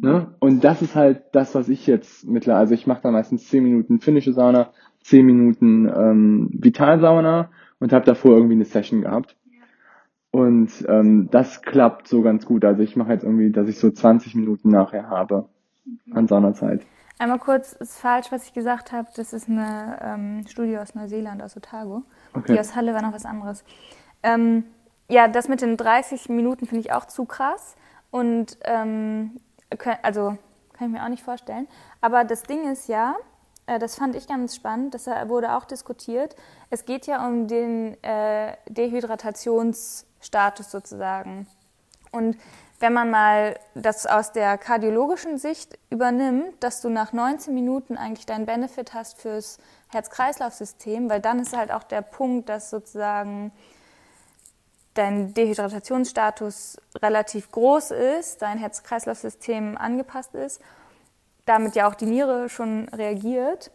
[0.02, 0.36] Ne?
[0.40, 3.64] Und das ist halt das, was ich jetzt mittlerweile, also ich mache da meistens 10
[3.64, 4.72] Minuten finnische Sauna,
[5.04, 9.36] 10 Minuten ähm, Vitalsauna und habe davor irgendwie eine Session gehabt.
[10.32, 12.64] Und ähm, das klappt so ganz gut.
[12.64, 15.50] Also ich mache jetzt irgendwie, dass ich so 20 Minuten nachher habe
[16.14, 16.86] an Saunazeit.
[17.18, 19.10] Einmal kurz, ist falsch, was ich gesagt habe.
[19.16, 22.04] Das ist eine ähm, Studie aus Neuseeland, aus Otago.
[22.34, 22.54] Okay.
[22.54, 23.64] Die aus Halle war noch was anderes.
[24.24, 24.64] Ähm,
[25.10, 27.76] ja, das mit den 30 Minuten finde ich auch zu krass.
[28.12, 29.40] Und ähm,
[30.04, 30.38] also
[30.74, 31.68] kann ich mir auch nicht vorstellen.
[32.02, 33.16] Aber das Ding ist ja,
[33.66, 36.36] äh, das fand ich ganz spannend, das wurde auch diskutiert.
[36.70, 38.56] Es geht ja um den äh,
[40.20, 41.48] Dehydratationsstatus sozusagen.
[42.12, 42.38] Und
[42.80, 48.26] wenn man mal das aus der kardiologischen Sicht übernimmt, dass du nach 19 Minuten eigentlich
[48.26, 49.58] deinen Benefit hast fürs
[49.90, 53.52] Herz-Kreislauf-System, weil dann ist halt auch der Punkt, dass sozusagen
[54.94, 60.62] dein Dehydratationsstatus relativ groß ist, dein Herz-Kreislauf-System angepasst ist,
[61.46, 63.72] damit ja auch die Niere schon reagiert,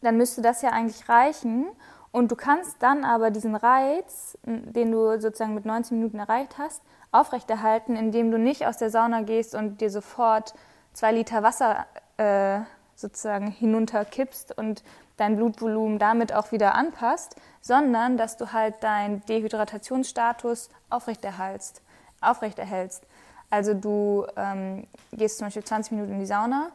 [0.00, 1.66] dann müsste das ja eigentlich reichen.
[2.12, 6.82] Und du kannst dann aber diesen Reiz, den du sozusagen mit 19 Minuten erreicht hast,
[7.12, 10.54] aufrechterhalten, indem du nicht aus der Sauna gehst und dir sofort
[10.92, 12.60] zwei Liter Wasser äh,
[12.96, 14.82] sozusagen hinunterkippst und
[15.16, 21.82] dein Blutvolumen damit auch wieder anpasst, sondern dass du halt deinen Dehydratationsstatus aufrechterhältst.
[22.20, 23.06] aufrechterhältst.
[23.50, 26.70] Also du ähm, gehst zum Beispiel 20 Minuten in die Sauna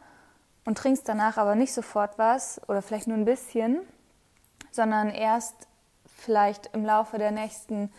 [0.64, 3.80] und trinkst danach aber nicht sofort was oder vielleicht nur ein bisschen,
[4.70, 5.54] sondern erst
[6.16, 7.90] vielleicht im Laufe der nächsten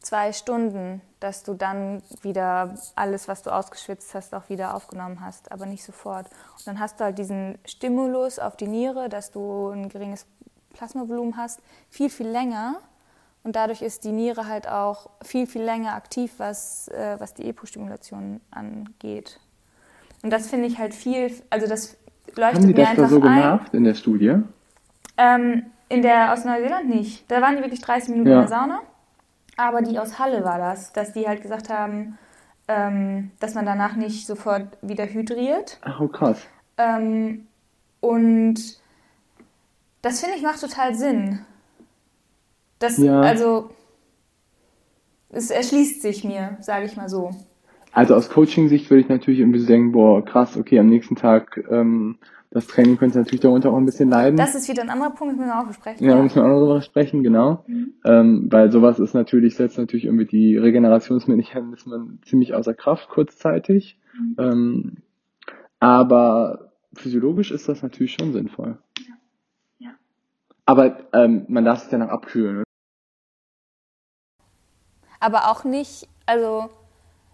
[0.00, 5.50] zwei Stunden, dass du dann wieder alles, was du ausgeschwitzt hast, auch wieder aufgenommen hast,
[5.50, 6.26] aber nicht sofort.
[6.58, 10.26] Und dann hast du halt diesen Stimulus auf die Niere, dass du ein geringes
[10.74, 12.76] Plasmavolumen hast, viel, viel länger.
[13.42, 17.48] Und dadurch ist die Niere halt auch viel, viel länger aktiv, was, äh, was die
[17.48, 19.40] EPO-Stimulation angeht.
[20.22, 21.96] Und das finde ich halt viel, also das
[22.34, 23.22] leuchtet Haben die mir das einfach so ein.
[23.22, 24.36] gemacht in der Studie?
[25.16, 27.30] Ähm, in der aus Neuseeland nicht.
[27.30, 28.34] Da waren die wirklich 30 Minuten ja.
[28.36, 28.80] in der Sauna.
[29.56, 32.18] Aber die aus Halle war das, dass die halt gesagt haben,
[32.68, 35.78] ähm, dass man danach nicht sofort wieder hydriert.
[35.82, 36.46] Ach, oh krass.
[36.76, 37.46] Ähm,
[38.00, 38.78] Und
[40.02, 41.40] das finde ich macht total Sinn.
[42.78, 43.20] Das, Ja.
[43.20, 43.70] also,
[45.30, 47.30] es erschließt sich mir, sage ich mal so.
[47.92, 52.18] Also aus Coaching-Sicht würde ich natürlich irgendwie denken, boah, krass, okay, am nächsten Tag ähm,
[52.50, 54.36] das Training könnte natürlich darunter auch ein bisschen leiden.
[54.36, 56.06] Das ist wieder ein anderer Punkt, müssen wir auch besprechen.
[56.06, 57.64] ja, da müssen wir auch noch drüber sprechen, genau.
[58.04, 63.98] Ähm, weil sowas ist natürlich, setzt natürlich irgendwie die Regenerationsmechanismen ziemlich außer Kraft kurzzeitig.
[64.38, 64.98] Ähm,
[65.78, 68.78] aber physiologisch ist das natürlich schon sinnvoll.
[69.78, 69.90] Ja.
[70.64, 72.64] Aber ähm, man darf sich danach abkühlen.
[75.20, 76.70] Aber auch nicht, also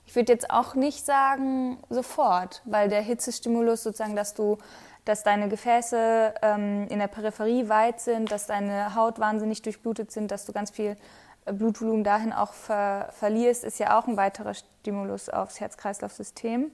[0.07, 4.59] ich würde jetzt auch nicht sagen sofort, weil der Hitzestimulus sozusagen, dass du,
[5.05, 10.31] dass deine Gefäße ähm, in der Peripherie weit sind, dass deine Haut wahnsinnig durchblutet sind,
[10.31, 10.97] dass du ganz viel
[11.45, 16.71] äh, Blutvolumen dahin auch ver verlierst, ist ja auch ein weiterer Stimulus aufs Herz-Kreislauf-System.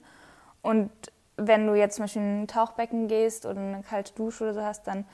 [0.61, 0.91] Und
[1.37, 4.63] wenn du jetzt zum Beispiel in ein Tauchbecken gehst oder eine kalte Dusche oder so
[4.63, 5.05] hast, dann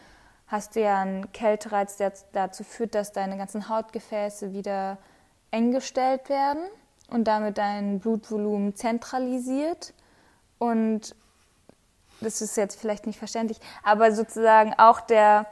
[0.47, 4.97] hast du ja einen Kältereiz, der dazu führt, dass deine ganzen Hautgefäße wieder
[5.51, 6.63] eng gestellt werden
[7.09, 9.93] und damit dein Blutvolumen zentralisiert.
[10.59, 11.15] Und
[12.21, 15.45] das ist jetzt vielleicht nicht verständlich, aber sozusagen auch der,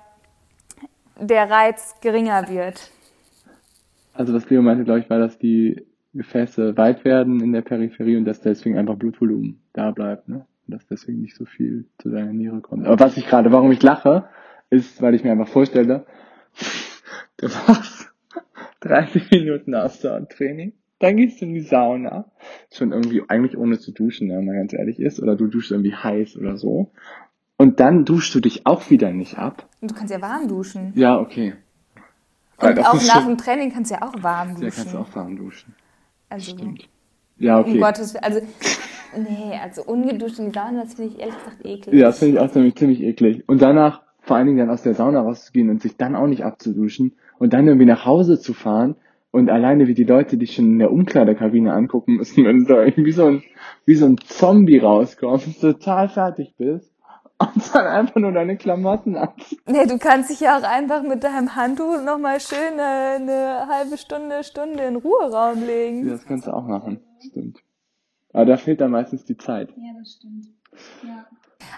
[1.20, 2.92] der Reiz geringer wird.
[4.14, 8.16] Also was Leo meinte, glaube ich, war, dass die Gefäße weit werden in der Peripherie
[8.16, 10.46] und dass deswegen einfach Blutvolumen da bleibt, ne?
[10.68, 12.88] Und dass deswegen nicht so viel zu deiner Niere kommt.
[12.88, 14.30] Aber was ich gerade, warum ich lache,
[14.70, 16.06] ist, weil ich mir einfach vorstelle,
[17.38, 18.14] du machst
[18.80, 20.74] 30 Minuten Ausdauertraining,
[21.06, 22.26] dann gehst du in die Sauna,
[22.74, 25.94] schon irgendwie eigentlich ohne zu duschen, wenn man ganz ehrlich ist, oder du duschst irgendwie
[25.96, 26.92] heiß oder so.
[27.58, 29.68] Und dann duschst du dich auch wieder nicht ab.
[29.82, 30.92] Und du kannst ja warm duschen.
[30.96, 31.54] Ja, okay.
[32.62, 34.98] Und auch nach schon- dem Training kannst du ja auch warm Ja, kannst du duschen.
[34.98, 35.76] auch warm duschen.
[36.30, 36.90] Also, Stimmt.
[37.38, 37.80] Ja, um okay.
[37.80, 38.24] Gottes Willen.
[38.24, 38.42] Also,
[39.18, 41.96] nee, also ungeduscht in die Sauna, das finde ich ehrlich gesagt eklig.
[42.00, 43.44] Ja, das finde ich auch ziemlich, ziemlich eklig.
[43.48, 46.44] Und danach vor allen Dingen dann aus der Sauna rauszugehen und sich dann auch nicht
[46.44, 48.96] abzuduschen und dann irgendwie nach Hause zu fahren
[49.36, 52.84] und alleine wie die Leute dich schon in der Umkleidekabine angucken müssen, wenn du da
[52.84, 53.44] irgendwie wie so ein,
[53.86, 56.90] wie so ein Zombie rauskommst, total fertig bist
[57.38, 59.68] und dann einfach nur deine Klamotten anziehst.
[59.68, 63.98] Nee, du kannst dich ja auch einfach mit deinem Handtuch nochmal schön eine, eine halbe
[63.98, 66.06] Stunde, Stunde in Ruheraum legen.
[66.06, 67.02] Ja, das kannst du auch machen.
[67.20, 67.60] Stimmt.
[68.32, 69.70] Aber da fehlt dann meistens die Zeit.
[69.76, 70.46] Ja, das stimmt.
[71.04, 71.26] Ja.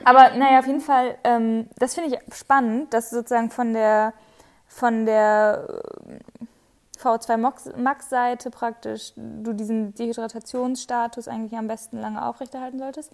[0.05, 4.13] Aber naja, auf jeden Fall, ähm, das finde ich spannend, dass sozusagen von der
[4.67, 6.45] von der äh,
[6.97, 13.11] V2 Max- Max-Seite praktisch du diesen Dehydratationsstatus eigentlich am besten lange aufrechterhalten solltest.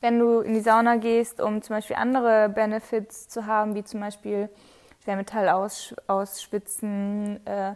[0.00, 4.00] Wenn du in die Sauna gehst, um zum Beispiel andere Benefits zu haben, wie zum
[4.00, 4.48] Beispiel
[5.04, 7.74] Schwermetall aus, ausschwitzen, äh,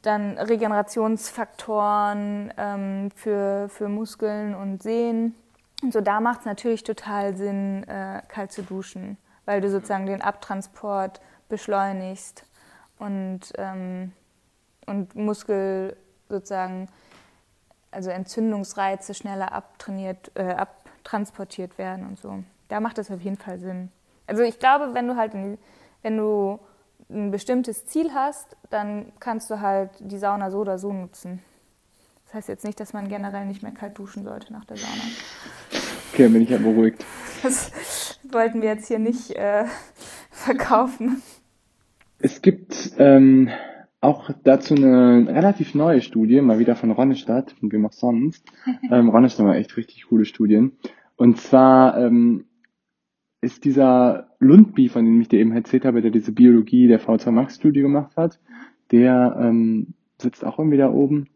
[0.00, 5.34] dann Regenerationsfaktoren ähm, für, für Muskeln und Sehnen.
[5.82, 10.06] Und so da macht es natürlich total Sinn, äh, kalt zu duschen, weil du sozusagen
[10.06, 12.44] den Abtransport beschleunigst
[12.98, 14.12] und, ähm,
[14.86, 15.96] und Muskel
[16.28, 16.88] sozusagen,
[17.90, 22.42] also Entzündungsreize schneller abtrainiert, äh, abtransportiert werden und so.
[22.68, 23.90] Da macht das auf jeden Fall Sinn.
[24.26, 25.58] Also ich glaube, wenn du halt, in
[26.02, 26.58] wenn du
[27.10, 31.42] ein bestimmtes Ziel hast, dann kannst du halt die Sauna so oder so nutzen.
[32.24, 35.02] Das heißt jetzt nicht, dass man generell nicht mehr kalt duschen sollte nach der Sauna.
[36.12, 37.04] Okay, dann bin ich ja beruhigt.
[37.42, 39.64] Das wollten wir jetzt hier nicht äh,
[40.30, 41.22] verkaufen.
[42.18, 43.50] Es gibt ähm,
[44.02, 48.44] auch dazu eine relativ neue Studie, mal wieder von Ronnestadt, von wem auch sonst.
[48.90, 50.72] Ähm, Ronnestadt war echt richtig coole Studien.
[51.16, 52.44] Und zwar ähm,
[53.40, 57.30] ist dieser Lundby, von dem ich dir eben erzählt habe, der diese Biologie der V2
[57.30, 58.38] Max Studie gemacht hat,
[58.90, 61.28] der ähm, sitzt auch irgendwie da oben.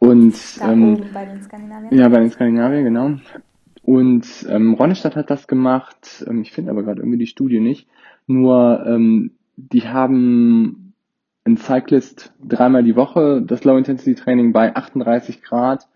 [0.00, 1.98] Und Da ähm, oben bei den Skandinaviern.
[1.98, 3.10] ja, bei den Skandinaviern, genau.
[3.82, 6.24] Und ähm, Ronnestadt hat das gemacht.
[6.28, 7.88] Ähm, ich finde aber gerade irgendwie die Studie nicht.
[8.26, 10.89] Nur ähm, die haben
[11.50, 15.88] ein Cyclist dreimal die Woche das Low-Intensity-Training bei 38 Grad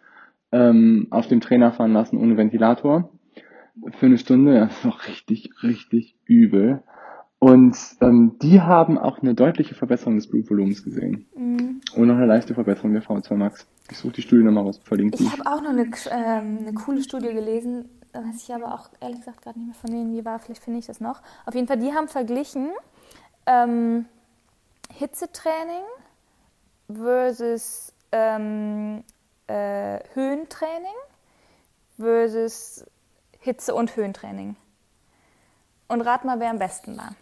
[0.52, 3.10] ähm, auf dem Trainer fahren lassen ohne Ventilator.
[3.98, 6.82] Für eine Stunde, das ist noch richtig, richtig übel.
[7.38, 11.26] Und ähm, die haben auch eine deutliche Verbesserung des Blutvolumens gesehen.
[11.36, 11.80] Mhm.
[11.94, 13.66] Und noch eine leichte Verbesserung der V2 Max.
[13.90, 15.24] Ich suche die Studie nochmal raus, verlinke die.
[15.24, 19.18] Ich habe auch noch eine, ähm, eine coole Studie gelesen, weiß ich aber auch ehrlich
[19.18, 21.20] gesagt gerade nicht mehr von denen, die war, vielleicht finde ich das noch.
[21.44, 22.70] Auf jeden Fall, die haben verglichen
[23.46, 24.06] ähm,
[24.98, 25.84] Hitzetraining
[26.92, 29.04] versus ähm,
[29.46, 30.94] äh, Höhentraining
[31.98, 32.84] versus
[33.40, 34.56] Hitze- und Höhentraining.
[35.88, 37.14] Und rat mal, wer am besten war.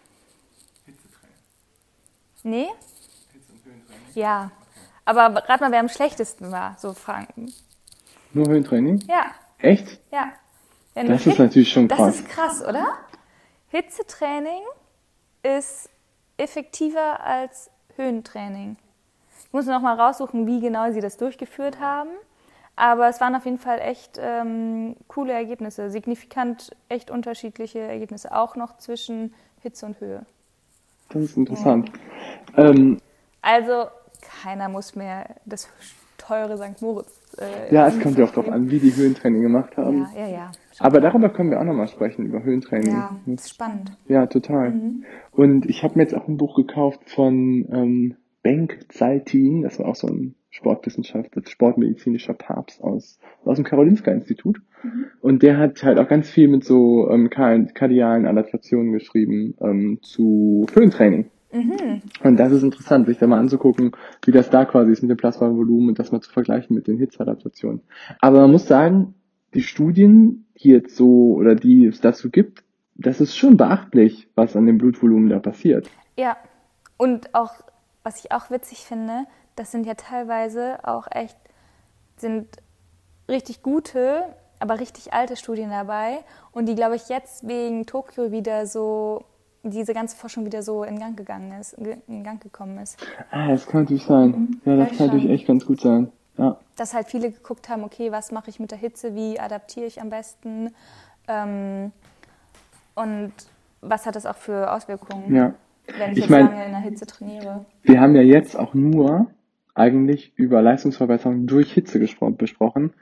[2.43, 2.67] Nee?
[4.13, 4.51] Ja.
[5.05, 7.53] Aber rat mal, wer am schlechtesten war, so Franken.
[8.33, 8.99] Nur Höhentraining?
[9.07, 9.99] Ja, Echt?
[10.11, 10.31] ja.
[10.93, 12.15] Wenn Das ist Hit- natürlich schon Das krass.
[12.15, 12.85] ist krass, oder?
[13.69, 14.61] Hitzetraining
[15.41, 15.89] ist
[16.37, 18.77] effektiver als Höhentraining.
[19.45, 22.09] Ich muss noch mal raussuchen, wie genau sie das durchgeführt haben.
[22.75, 28.55] Aber es waren auf jeden Fall echt ähm, coole Ergebnisse, signifikant echt unterschiedliche Ergebnisse, auch
[28.55, 30.25] noch zwischen Hitze und Höhe.
[31.09, 31.91] Das ist interessant.
[32.57, 32.69] Ja.
[32.69, 32.99] Ähm,
[33.41, 33.85] also
[34.41, 35.69] keiner muss mehr das
[36.17, 36.81] teure St.
[36.81, 37.11] Moritz.
[37.37, 40.07] Äh, ja, es kommt ja auch darauf an, wie die Höhentraining gemacht haben.
[40.15, 40.51] Ja, ja, ja.
[40.79, 42.91] Aber darüber können wir auch nochmal sprechen, über Höhentraining.
[42.91, 43.97] Ja, das ist spannend.
[44.07, 44.71] Ja, total.
[44.71, 45.03] Mhm.
[45.31, 49.87] Und ich habe mir jetzt auch ein Buch gekauft von ähm, Benk Zaltin, das war
[49.87, 54.61] auch so ein Sportwissenschaftler, sportmedizinischer Papst aus, aus dem Karolinska-Institut.
[54.83, 55.05] Mhm.
[55.21, 60.67] Und der hat halt auch ganz viel mit so ähm, kardialen Adaptationen geschrieben ähm, zu
[60.73, 61.31] Höhentraining.
[61.51, 62.01] Mhm.
[62.23, 63.91] Und das ist interessant, sich da mal anzugucken,
[64.25, 66.97] wie das da quasi ist mit dem Plasmavolumen und das mal zu vergleichen mit den
[66.97, 67.81] Hitzeadaptationen.
[68.19, 69.15] Aber man muss sagen,
[69.53, 72.63] die Studien, die jetzt so oder die es dazu gibt,
[72.95, 75.89] das ist schon beachtlich, was an dem Blutvolumen da passiert.
[76.15, 76.37] Ja,
[76.97, 77.53] und auch,
[78.03, 81.37] was ich auch witzig finde, das sind ja teilweise auch echt,
[82.17, 82.47] sind
[83.27, 84.25] richtig gute,
[84.59, 86.19] aber richtig alte Studien dabei
[86.51, 89.25] und die, glaube ich, jetzt wegen Tokio wieder so
[89.63, 92.97] diese ganze Forschung wieder so in Gang gegangen ist, in Gang gekommen ist.
[93.31, 94.29] Ah, das kann natürlich sein.
[94.29, 96.11] Mhm, ja, das kann natürlich echt ganz gut sein.
[96.37, 96.57] Ja.
[96.75, 100.01] Dass halt viele geguckt haben, okay, was mache ich mit der Hitze, wie adaptiere ich
[100.01, 100.73] am besten
[101.27, 101.91] ähm,
[102.95, 103.33] und
[103.81, 105.53] was hat das auch für Auswirkungen, ja.
[105.97, 107.65] wenn ich, ich jetzt mein, lange in der Hitze trainiere.
[107.83, 109.27] Wir haben ja jetzt auch nur
[109.75, 112.93] eigentlich über Leistungsverbesserung durch Hitze besprochen.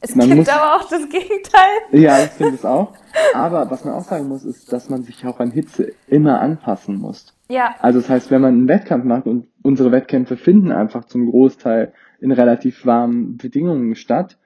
[0.00, 1.70] Es man gibt muss, aber auch das Gegenteil.
[1.92, 2.92] Ja, ich finde es auch.
[3.34, 6.98] Aber was man auch sagen muss, ist, dass man sich auch an Hitze immer anpassen
[6.98, 7.34] muss.
[7.48, 7.74] Ja.
[7.80, 11.94] Also das heißt, wenn man einen Wettkampf macht und unsere Wettkämpfe finden einfach zum Großteil
[12.18, 14.38] in relativ warmen Bedingungen statt,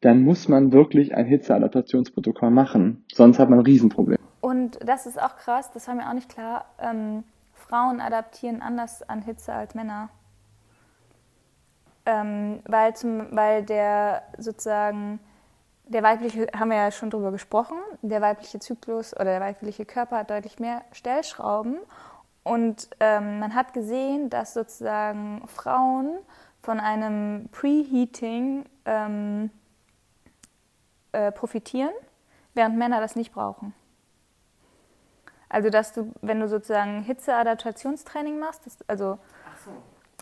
[0.00, 3.04] dann muss man wirklich ein Hitzeadaptationsprotokoll machen.
[3.12, 4.18] Sonst hat man ein Riesenproblem.
[4.40, 6.64] Und das ist auch krass, das war mir auch nicht klar.
[6.80, 10.08] Ähm, Frauen adaptieren anders an Hitze als Männer
[12.06, 15.20] ähm, weil, zum, weil der sozusagen,
[15.84, 20.18] der weibliche, haben wir ja schon drüber gesprochen, der weibliche Zyklus oder der weibliche Körper
[20.18, 21.78] hat deutlich mehr Stellschrauben
[22.42, 26.18] und ähm, man hat gesehen, dass sozusagen Frauen
[26.62, 29.50] von einem Preheating ähm,
[31.12, 31.92] äh, profitieren,
[32.54, 33.74] während Männer das nicht brauchen.
[35.48, 39.18] Also dass du, wenn du sozusagen Hitzeadaptationstraining machst, das, also
[39.64, 39.72] so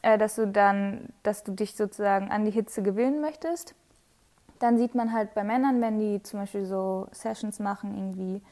[0.02, 3.74] äh, dass du dann, dass du dich sozusagen an die Hitze gewöhnen möchtest.
[4.58, 8.42] Dann sieht man halt bei Männern, wenn die zum Beispiel so Sessions machen, irgendwie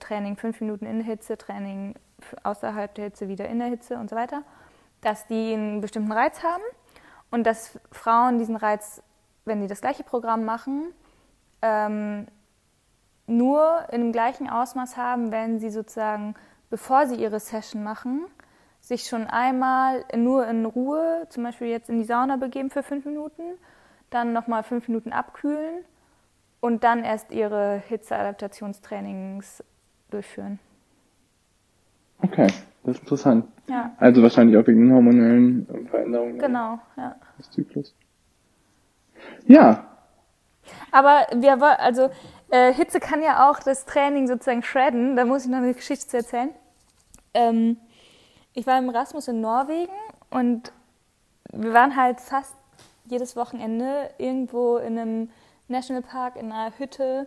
[0.00, 1.94] Training fünf Minuten in der Hitze, Training
[2.42, 4.42] außerhalb der Hitze, wieder in der Hitze und so weiter,
[5.04, 6.62] dass die einen bestimmten Reiz haben
[7.30, 9.02] und dass Frauen diesen Reiz,
[9.44, 10.92] wenn die das gleiche Programm machen,
[11.62, 12.26] ähm,
[13.26, 16.34] nur in dem gleichen Ausmaß haben, wenn sie sozusagen,
[16.70, 18.26] bevor sie ihre Session machen,
[18.80, 23.06] sich schon einmal nur in Ruhe, zum Beispiel jetzt in die Sauna begeben für fünf
[23.06, 23.42] Minuten,
[24.10, 25.84] dann nochmal fünf Minuten abkühlen
[26.60, 29.64] und dann erst ihre Hitzeadaptationstrainings
[30.10, 30.58] durchführen.
[32.22, 32.46] Okay,
[32.84, 33.46] das ist interessant.
[33.68, 33.92] Ja.
[33.98, 37.16] Also wahrscheinlich auch wegen hormonellen Veränderungen genau, ja.
[37.38, 37.94] des Zyklus.
[39.46, 39.86] Ja.
[40.90, 42.10] Aber wir also
[42.50, 45.16] äh, Hitze kann ja auch das Training sozusagen shredden.
[45.16, 46.50] Da muss ich noch eine Geschichte zu erzählen.
[47.32, 47.78] Ähm,
[48.52, 49.92] ich war im Erasmus in Norwegen
[50.30, 50.72] und
[51.52, 52.54] wir waren halt fast
[53.06, 55.30] jedes Wochenende irgendwo in einem
[55.68, 57.26] Nationalpark in einer Hütte.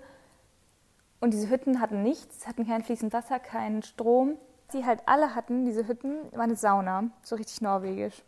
[1.20, 4.38] Und diese Hütten hatten nichts, hatten kein fließend Wasser, keinen Strom.
[4.73, 8.23] Die halt alle hatten, diese Hütten, war eine Sauna, so richtig norwegisch.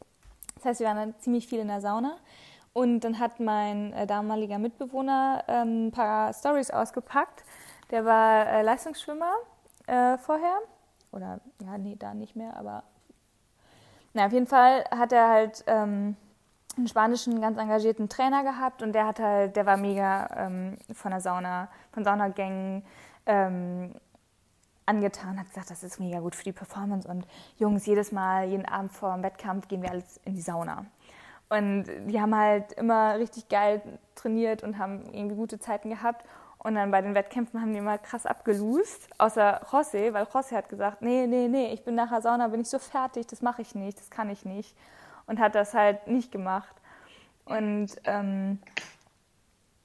[0.55, 2.17] Das heißt, wir waren dann ziemlich viel in der Sauna.
[2.73, 7.43] Und dann hat mein äh, damaliger Mitbewohner ähm, ein paar Stories ausgepackt.
[7.91, 9.33] Der war äh, Leistungsschwimmer
[9.87, 10.59] äh, vorher
[11.11, 12.83] oder ja, nee, da nicht mehr, aber
[14.13, 16.15] na, auf jeden Fall hat er halt ähm,
[16.77, 21.11] einen spanischen, ganz engagierten Trainer gehabt und der hat halt, der war mega ähm, von
[21.11, 22.83] der Sauna, von Saunagängen
[23.25, 23.93] ähm,
[24.89, 27.27] angetan, hat gesagt, das ist mega gut für die Performance und
[27.57, 30.85] Jungs, jedes Mal, jeden Abend vor dem Wettkampf gehen wir alles in die Sauna.
[31.49, 33.81] Und die haben halt immer richtig geil
[34.15, 36.25] trainiert und haben irgendwie gute Zeiten gehabt.
[36.57, 40.69] Und dann bei den Wettkämpfen haben die immer krass abgelust, außer José, weil José hat
[40.69, 43.61] gesagt, nee, nee, nee, ich bin nach der Sauna, bin ich so fertig, das mache
[43.61, 44.75] ich nicht, das kann ich nicht.
[45.25, 46.75] Und hat das halt nicht gemacht.
[47.45, 48.59] Und ähm,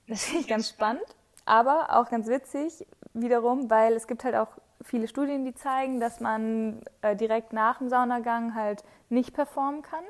[0.08, 1.04] das finde ich ganz spannend,
[1.44, 4.48] aber auch ganz witzig wiederum, weil es gibt halt auch
[4.84, 10.04] viele Studien, die zeigen, dass man äh, direkt nach dem Saunagang halt nicht performen kann.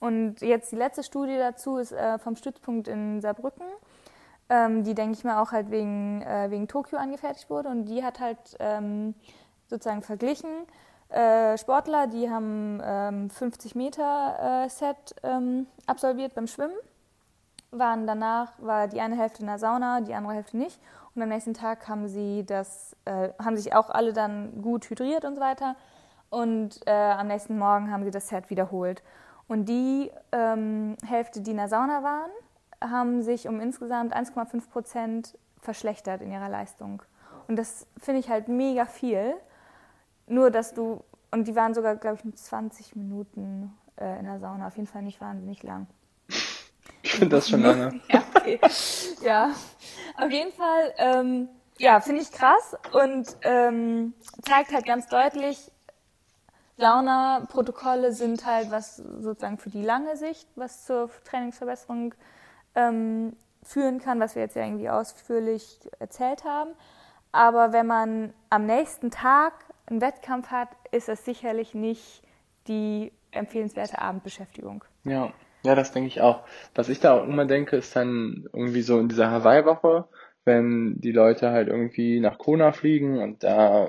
[0.00, 3.66] Und jetzt die letzte Studie dazu ist äh, vom Stützpunkt in Saarbrücken
[4.48, 7.68] ähm, die, denke ich mal, auch halt wegen, äh, wegen Tokio angefertigt wurde.
[7.68, 9.14] Und die hat halt ähm,
[9.68, 10.50] sozusagen verglichen.
[11.08, 16.74] Äh, Sportler, die haben ähm, 50 Meter äh, Set ähm, absolviert beim Schwimmen,
[17.70, 20.78] waren danach, war die eine Hälfte in der Sauna, die andere Hälfte nicht.
[21.14, 25.24] Und am nächsten Tag haben sie das, äh, haben sich auch alle dann gut hydriert
[25.24, 25.76] und so weiter.
[26.30, 29.02] Und äh, am nächsten Morgen haben sie das Set wiederholt.
[29.46, 32.30] Und die ähm, Hälfte, die in der Sauna waren,
[32.80, 37.02] haben sich um insgesamt 1,5 Prozent verschlechtert in ihrer Leistung.
[37.46, 39.34] Und das finde ich halt mega viel.
[40.26, 44.40] Nur, dass du, und die waren sogar, glaube ich, nur 20 Minuten äh, in der
[44.40, 45.86] Sauna, auf jeden Fall nicht wahnsinnig lang.
[47.02, 48.00] Ich finde das schon lange.
[48.08, 48.60] ja, okay.
[49.22, 49.50] ja,
[50.16, 51.48] auf jeden Fall, ähm,
[51.78, 55.70] ja, finde ich krass und ähm, zeigt halt ganz deutlich,
[56.76, 62.14] Sauna-Protokolle sind halt was sozusagen für die lange Sicht, was zur Trainingsverbesserung
[62.74, 66.70] ähm, führen kann, was wir jetzt ja irgendwie ausführlich erzählt haben.
[67.32, 69.52] Aber wenn man am nächsten Tag
[69.86, 72.22] einen Wettkampf hat, ist es sicherlich nicht
[72.66, 74.84] die empfehlenswerte Abendbeschäftigung.
[75.04, 75.32] Ja,
[75.64, 76.44] ja, das denke ich auch.
[76.74, 80.06] Was ich da auch immer denke, ist dann irgendwie so in dieser Hawaii-Woche,
[80.44, 83.88] wenn die Leute halt irgendwie nach Kona fliegen und da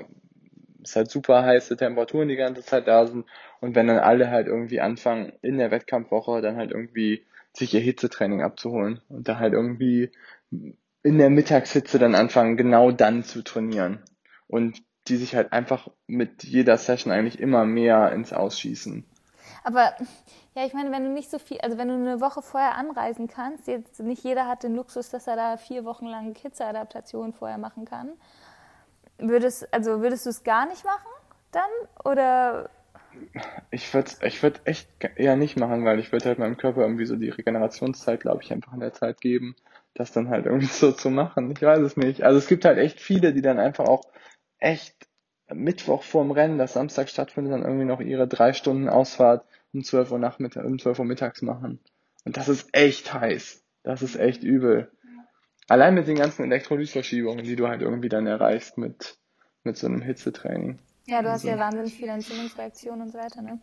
[0.82, 3.26] ist halt super heiße Temperaturen die ganze Zeit da sind
[3.60, 7.80] und wenn dann alle halt irgendwie anfangen in der Wettkampfwoche dann halt irgendwie sich ihr
[7.80, 10.10] Hitzetraining abzuholen und da halt irgendwie
[11.02, 14.00] in der Mittagshitze dann anfangen, genau dann zu trainieren.
[14.48, 19.04] Und die sich halt einfach mit jeder Session eigentlich immer mehr ins Ausschießen.
[19.66, 19.94] Aber
[20.54, 23.26] ja, ich meine, wenn du nicht so viel, also wenn du eine Woche vorher anreisen
[23.26, 27.58] kannst, jetzt nicht jeder hat den Luxus, dass er da vier Wochen lang Hitzeadaptation vorher
[27.58, 28.12] machen kann.
[29.18, 31.10] Würdest, also würdest du es gar nicht machen
[31.50, 31.68] dann?
[32.04, 32.70] Oder
[33.72, 37.06] ich würde ich würd echt eher nicht machen, weil ich würde halt meinem Körper irgendwie
[37.06, 39.56] so die Regenerationszeit, glaube ich, einfach in der Zeit geben,
[39.94, 41.50] das dann halt irgendwie so zu machen.
[41.50, 42.22] Ich weiß es nicht.
[42.22, 44.04] Also es gibt halt echt viele, die dann einfach auch
[44.60, 45.05] echt
[45.52, 50.10] Mittwoch vorm Rennen, das Samstag stattfindet, dann irgendwie noch ihre drei Stunden Ausfahrt um 12
[50.10, 51.80] Uhr Nachmittag, um 12 Uhr mittags machen.
[52.24, 53.62] Und das ist echt heiß.
[53.82, 54.90] Das ist echt übel.
[55.68, 59.18] Allein mit den ganzen Elektrolytverschiebungen, die du halt irgendwie dann erreichst mit,
[59.62, 60.80] mit so einem Hitzetraining.
[61.06, 61.48] Ja, du hast also.
[61.48, 63.60] ja wahnsinnig viele Entzündungsreaktionen und so weiter, ne?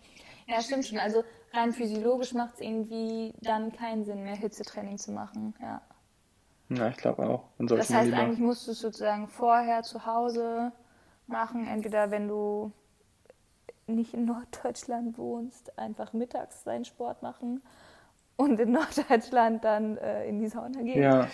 [0.48, 1.00] Ja, stimmt schon.
[1.00, 1.24] Also
[1.54, 5.82] rein physiologisch macht es irgendwie dann keinen Sinn mehr, Hitzetraining zu machen, ja.
[6.70, 7.50] Ja, ich glaube auch.
[7.60, 10.72] Das heißt, eigentlich musst du es sozusagen vorher zu Hause
[11.28, 12.72] machen, entweder wenn du
[13.88, 17.62] nicht in Norddeutschland wohnst, einfach mittags deinen Sport machen
[18.36, 21.02] und in Norddeutschland dann äh, in die Sauna gehen.
[21.02, 21.28] Ja,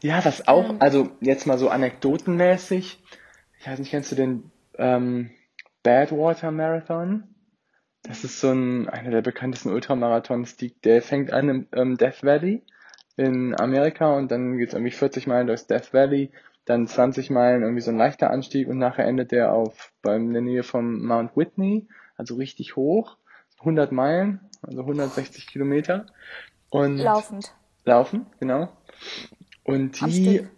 [0.00, 3.02] ja, was auch, ähm, also jetzt mal so anekdotenmäßig,
[3.58, 5.30] ich weiß nicht, kennst du den ähm,
[5.82, 7.24] Badwater Marathon?
[8.02, 12.22] Das ist so ein, einer der bekanntesten Ultramarathons, die, der fängt an im ähm, Death
[12.22, 12.62] Valley
[13.16, 16.30] in Amerika und dann geht's irgendwie 40 Meilen durchs Death Valley,
[16.64, 20.32] dann 20 Meilen irgendwie so ein leichter Anstieg und nachher endet der auf beim in
[20.32, 21.86] der Nähe vom Mount Whitney,
[22.16, 23.16] also richtig hoch,
[23.60, 26.06] 100 Meilen, also 160 Kilometer
[26.70, 27.54] und laufend.
[27.84, 28.68] Laufen, genau.
[29.62, 30.48] Und die am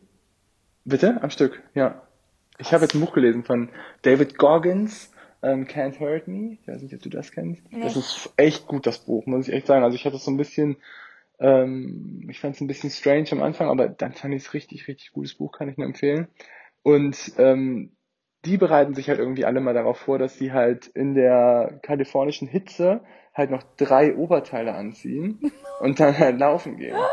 [0.85, 2.03] bitte am Stück, ja.
[2.59, 3.69] Ich habe jetzt ein Buch gelesen von
[4.03, 6.57] David Goggins, ähm, Can't Hurt Me.
[6.61, 7.63] Ich weiß nicht, ob du das kennst.
[7.71, 7.83] Nee.
[7.83, 9.85] Das ist echt gut, das Buch, muss ich echt sagen.
[9.85, 10.77] Also ich hatte es so ein bisschen
[11.39, 14.89] ähm, ich fand es ein bisschen strange am Anfang, aber dann fand ich es richtig,
[14.89, 16.29] richtig gutes Buch, kann ich nur empfehlen.
[16.83, 17.97] Und ähm,
[18.45, 22.49] die bereiten sich halt irgendwie alle mal darauf vor, dass sie halt in der kalifornischen
[22.49, 23.01] Hitze
[23.35, 26.97] halt noch drei Oberteile anziehen und dann halt laufen gehen.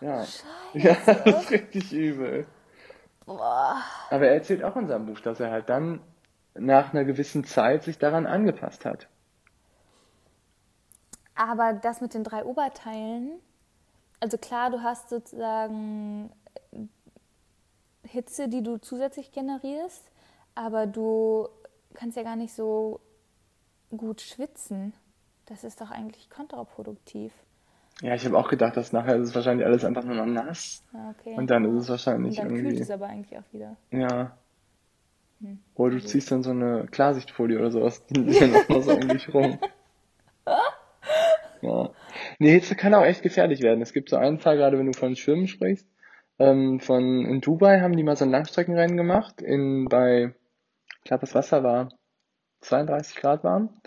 [0.00, 0.24] Ja.
[0.24, 0.44] Scheiße.
[0.74, 2.44] Ja, das ist richtig übel.
[3.24, 3.76] Boah.
[4.10, 6.00] Aber er erzählt auch in seinem Buch, dass er halt dann
[6.54, 9.06] nach einer gewissen Zeit sich daran angepasst hat.
[11.42, 13.32] Aber das mit den drei Oberteilen,
[14.20, 16.30] also klar, du hast sozusagen
[18.04, 20.04] Hitze, die du zusätzlich generierst,
[20.54, 21.48] aber du
[21.94, 23.00] kannst ja gar nicht so
[23.90, 24.92] gut schwitzen.
[25.46, 27.32] Das ist doch eigentlich kontraproduktiv.
[28.02, 30.84] Ja, ich habe auch gedacht, dass nachher ist es wahrscheinlich alles einfach nur noch nass.
[30.92, 31.34] Ah, okay.
[31.36, 32.70] Und dann ist es wahrscheinlich Und dann irgendwie.
[32.70, 33.76] kühlt es aber eigentlich auch wieder.
[33.90, 34.38] Ja.
[35.40, 35.58] Hm.
[35.74, 39.08] Oder du ziehst dann so eine Klarsichtfolie oder sowas, die dann auch mal so um
[39.08, 39.58] dich rum.
[41.62, 41.90] Ja.
[42.38, 43.82] Nee, Hitze kann auch echt gefährlich werden.
[43.82, 45.86] Es gibt so einen Fall, gerade wenn du von Schwimmen sprichst,
[46.38, 50.34] ähm, von in Dubai haben die mal so ein Langstreckenrennen gemacht, in bei,
[50.98, 51.88] ich glaube das Wasser war
[52.62, 53.80] 32 Grad warm.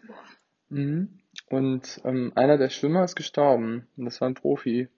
[0.69, 1.19] Mhm.
[1.49, 3.87] Und ähm, einer der Schwimmer ist gestorben.
[3.97, 4.89] Und das war ein Profi.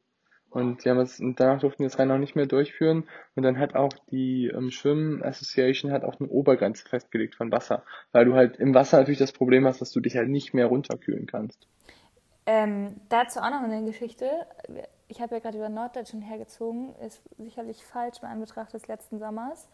[0.50, 3.08] Und die haben es, und danach durften die das Rennen auch nicht mehr durchführen.
[3.36, 7.84] Und dann hat auch die ähm, Schwimmen Association hat auch eine Obergrenze festgelegt von Wasser.
[8.12, 10.68] Weil du halt im Wasser natürlich das Problem hast, dass du dich halt nicht mehr
[10.68, 11.68] runterkühlen kannst.
[12.50, 14.48] Ähm, dazu auch noch eine Geschichte.
[15.10, 19.68] ich habe ja gerade über Norddeutschland hergezogen, ist sicherlich falsch bei Anbetracht des letzten Sommers.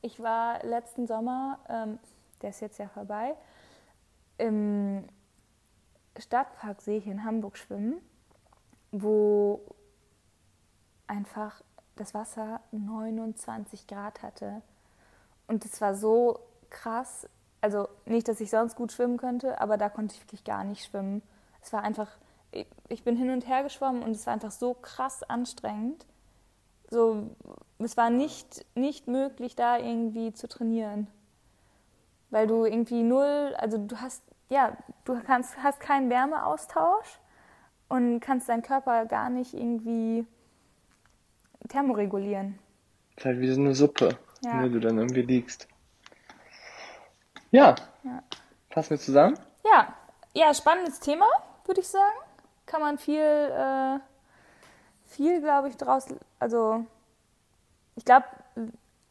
[0.00, 1.98] Ich war letzten Sommer, ähm,
[2.40, 3.34] der ist jetzt ja vorbei,
[4.38, 5.04] im
[6.16, 8.00] Stadtpark sehe ich in Hamburg schwimmen,
[8.92, 9.60] wo
[11.08, 11.62] einfach
[11.96, 14.62] das Wasser 29 Grad hatte.
[15.48, 16.38] Und es war so
[16.70, 17.28] krass.
[17.60, 20.84] Also nicht, dass ich sonst gut schwimmen könnte, aber da konnte ich wirklich gar nicht
[20.84, 21.22] schwimmen.
[21.62, 22.08] Es war einfach,
[22.88, 26.06] ich bin hin und her geschwommen und es war einfach so krass anstrengend.
[26.90, 27.30] So,
[27.78, 31.06] es war nicht, nicht möglich, da irgendwie zu trainieren.
[32.30, 37.18] Weil du irgendwie null, also du hast, ja, du kannst, hast keinen Wärmeaustausch
[37.88, 40.26] und kannst deinen Körper gar nicht irgendwie
[41.68, 42.58] thermoregulieren.
[43.16, 44.52] ist halt wie so eine Suppe, Ja.
[44.52, 45.68] in der du dann irgendwie liegst.
[47.50, 48.22] Ja, Ja.
[48.70, 49.38] fassen wir zusammen.
[49.64, 49.94] Ja,
[50.34, 51.26] ja, spannendes Thema,
[51.70, 52.16] würde ich sagen.
[52.66, 53.98] Kann man viel, äh,
[55.06, 56.06] viel, glaube ich, draus,
[56.40, 56.84] also
[57.94, 58.26] ich glaube,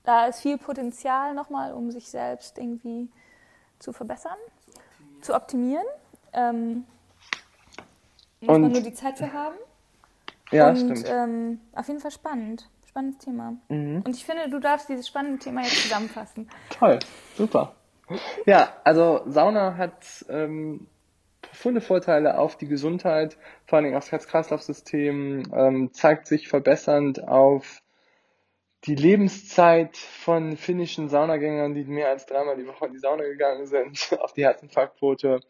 [0.03, 3.09] da ist viel Potenzial nochmal, um sich selbst irgendwie
[3.79, 4.37] zu verbessern,
[5.21, 5.85] zu optimieren.
[6.33, 6.85] Ähm,
[8.41, 9.55] muss Und- man nur die Zeit für haben.
[10.51, 11.05] Ja, Und stimmt.
[11.07, 12.69] ähm, auf jeden Fall spannend.
[12.87, 13.53] Spannendes Thema.
[13.69, 14.01] Mhm.
[14.05, 16.49] Und ich finde, du darfst dieses spannende Thema jetzt zusammenfassen.
[16.71, 16.99] Toll,
[17.37, 17.75] super.
[18.45, 20.87] Ja, also Sauna hat ähm,
[21.49, 27.81] profunde Vorteile auf die Gesundheit, vor allen Dingen aufs Herz-Kreislauf-System, ähm, zeigt sich verbessernd auf
[28.85, 33.65] die Lebenszeit von finnischen Saunagängern, die mehr als dreimal die Woche in die Sauna gegangen
[33.65, 35.41] sind, auf die Herzinfarktquote,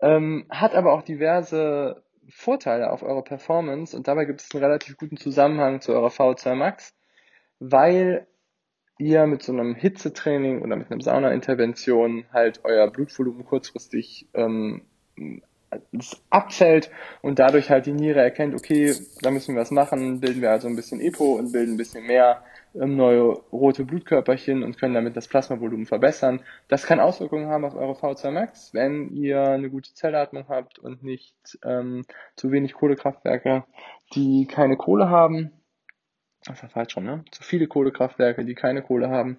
[0.00, 4.96] ähm, hat aber auch diverse Vorteile auf eure Performance und dabei gibt es einen relativ
[4.96, 6.94] guten Zusammenhang zu eurer VO2 Max,
[7.58, 8.26] weil
[8.98, 14.86] ihr mit so einem Hitzetraining oder mit einer Sauna-Intervention halt euer Blutvolumen kurzfristig ähm,
[16.30, 16.90] abfällt
[17.22, 20.68] und dadurch halt die Niere erkennt, okay, da müssen wir was machen, bilden wir also
[20.68, 22.42] ein bisschen EPO und bilden ein bisschen mehr
[22.74, 26.40] ähm, neue rote Blutkörperchen und können damit das Plasmavolumen verbessern.
[26.68, 31.02] Das kann Auswirkungen haben auf eure V2 Max, wenn ihr eine gute Zellatmung habt und
[31.02, 32.04] nicht ähm,
[32.36, 33.64] zu wenig Kohlekraftwerke,
[34.14, 35.52] die keine Kohle haben.
[36.44, 37.24] Das ja falsch rum, ne?
[37.30, 39.38] Zu viele Kohlekraftwerke, die keine Kohle haben.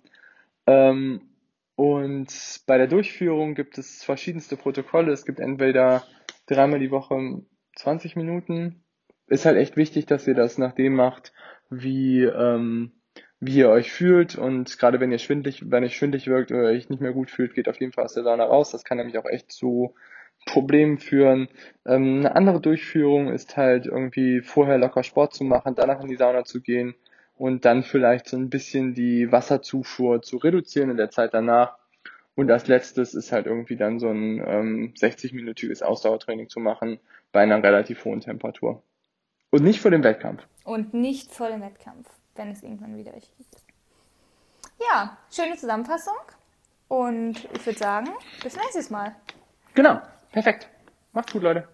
[0.68, 1.33] Ähm,
[1.76, 5.12] und bei der Durchführung gibt es verschiedenste Protokolle.
[5.12, 6.04] Es gibt entweder
[6.46, 7.42] dreimal die Woche
[7.76, 8.84] 20 Minuten.
[9.28, 11.34] Ist halt echt wichtig, dass ihr das nach dem macht,
[11.70, 12.92] wie, ähm,
[13.40, 14.36] wie ihr euch fühlt.
[14.36, 17.56] Und gerade wenn ihr schwindlig, wenn euch schwindlig wirkt oder euch nicht mehr gut fühlt,
[17.56, 18.72] geht auf jeden Fall aus der Sauna raus.
[18.72, 19.96] Das kann nämlich auch echt zu
[20.46, 21.48] Problemen führen.
[21.86, 26.18] Ähm, eine andere Durchführung ist halt irgendwie vorher locker Sport zu machen, danach in die
[26.18, 26.96] Sauna zu gehen
[27.38, 31.78] und dann vielleicht so ein bisschen die Wasserzufuhr zu reduzieren in der Zeit danach.
[32.36, 37.00] Und als letztes ist halt irgendwie dann so ein ähm, 60-minütiges Ausdauertraining zu machen
[37.32, 38.82] bei einer relativ hohen Temperatur.
[39.52, 40.48] Und nicht vor dem Wettkampf.
[40.64, 43.56] Und nicht vor dem Wettkampf, wenn es irgendwann wieder welche gibt.
[44.90, 46.16] Ja, schöne Zusammenfassung.
[46.88, 48.10] Und ich würde sagen,
[48.44, 49.16] bis nächstes Mal.
[49.76, 50.70] Genau, perfekt.
[51.12, 51.68] Macht's gut, Leute.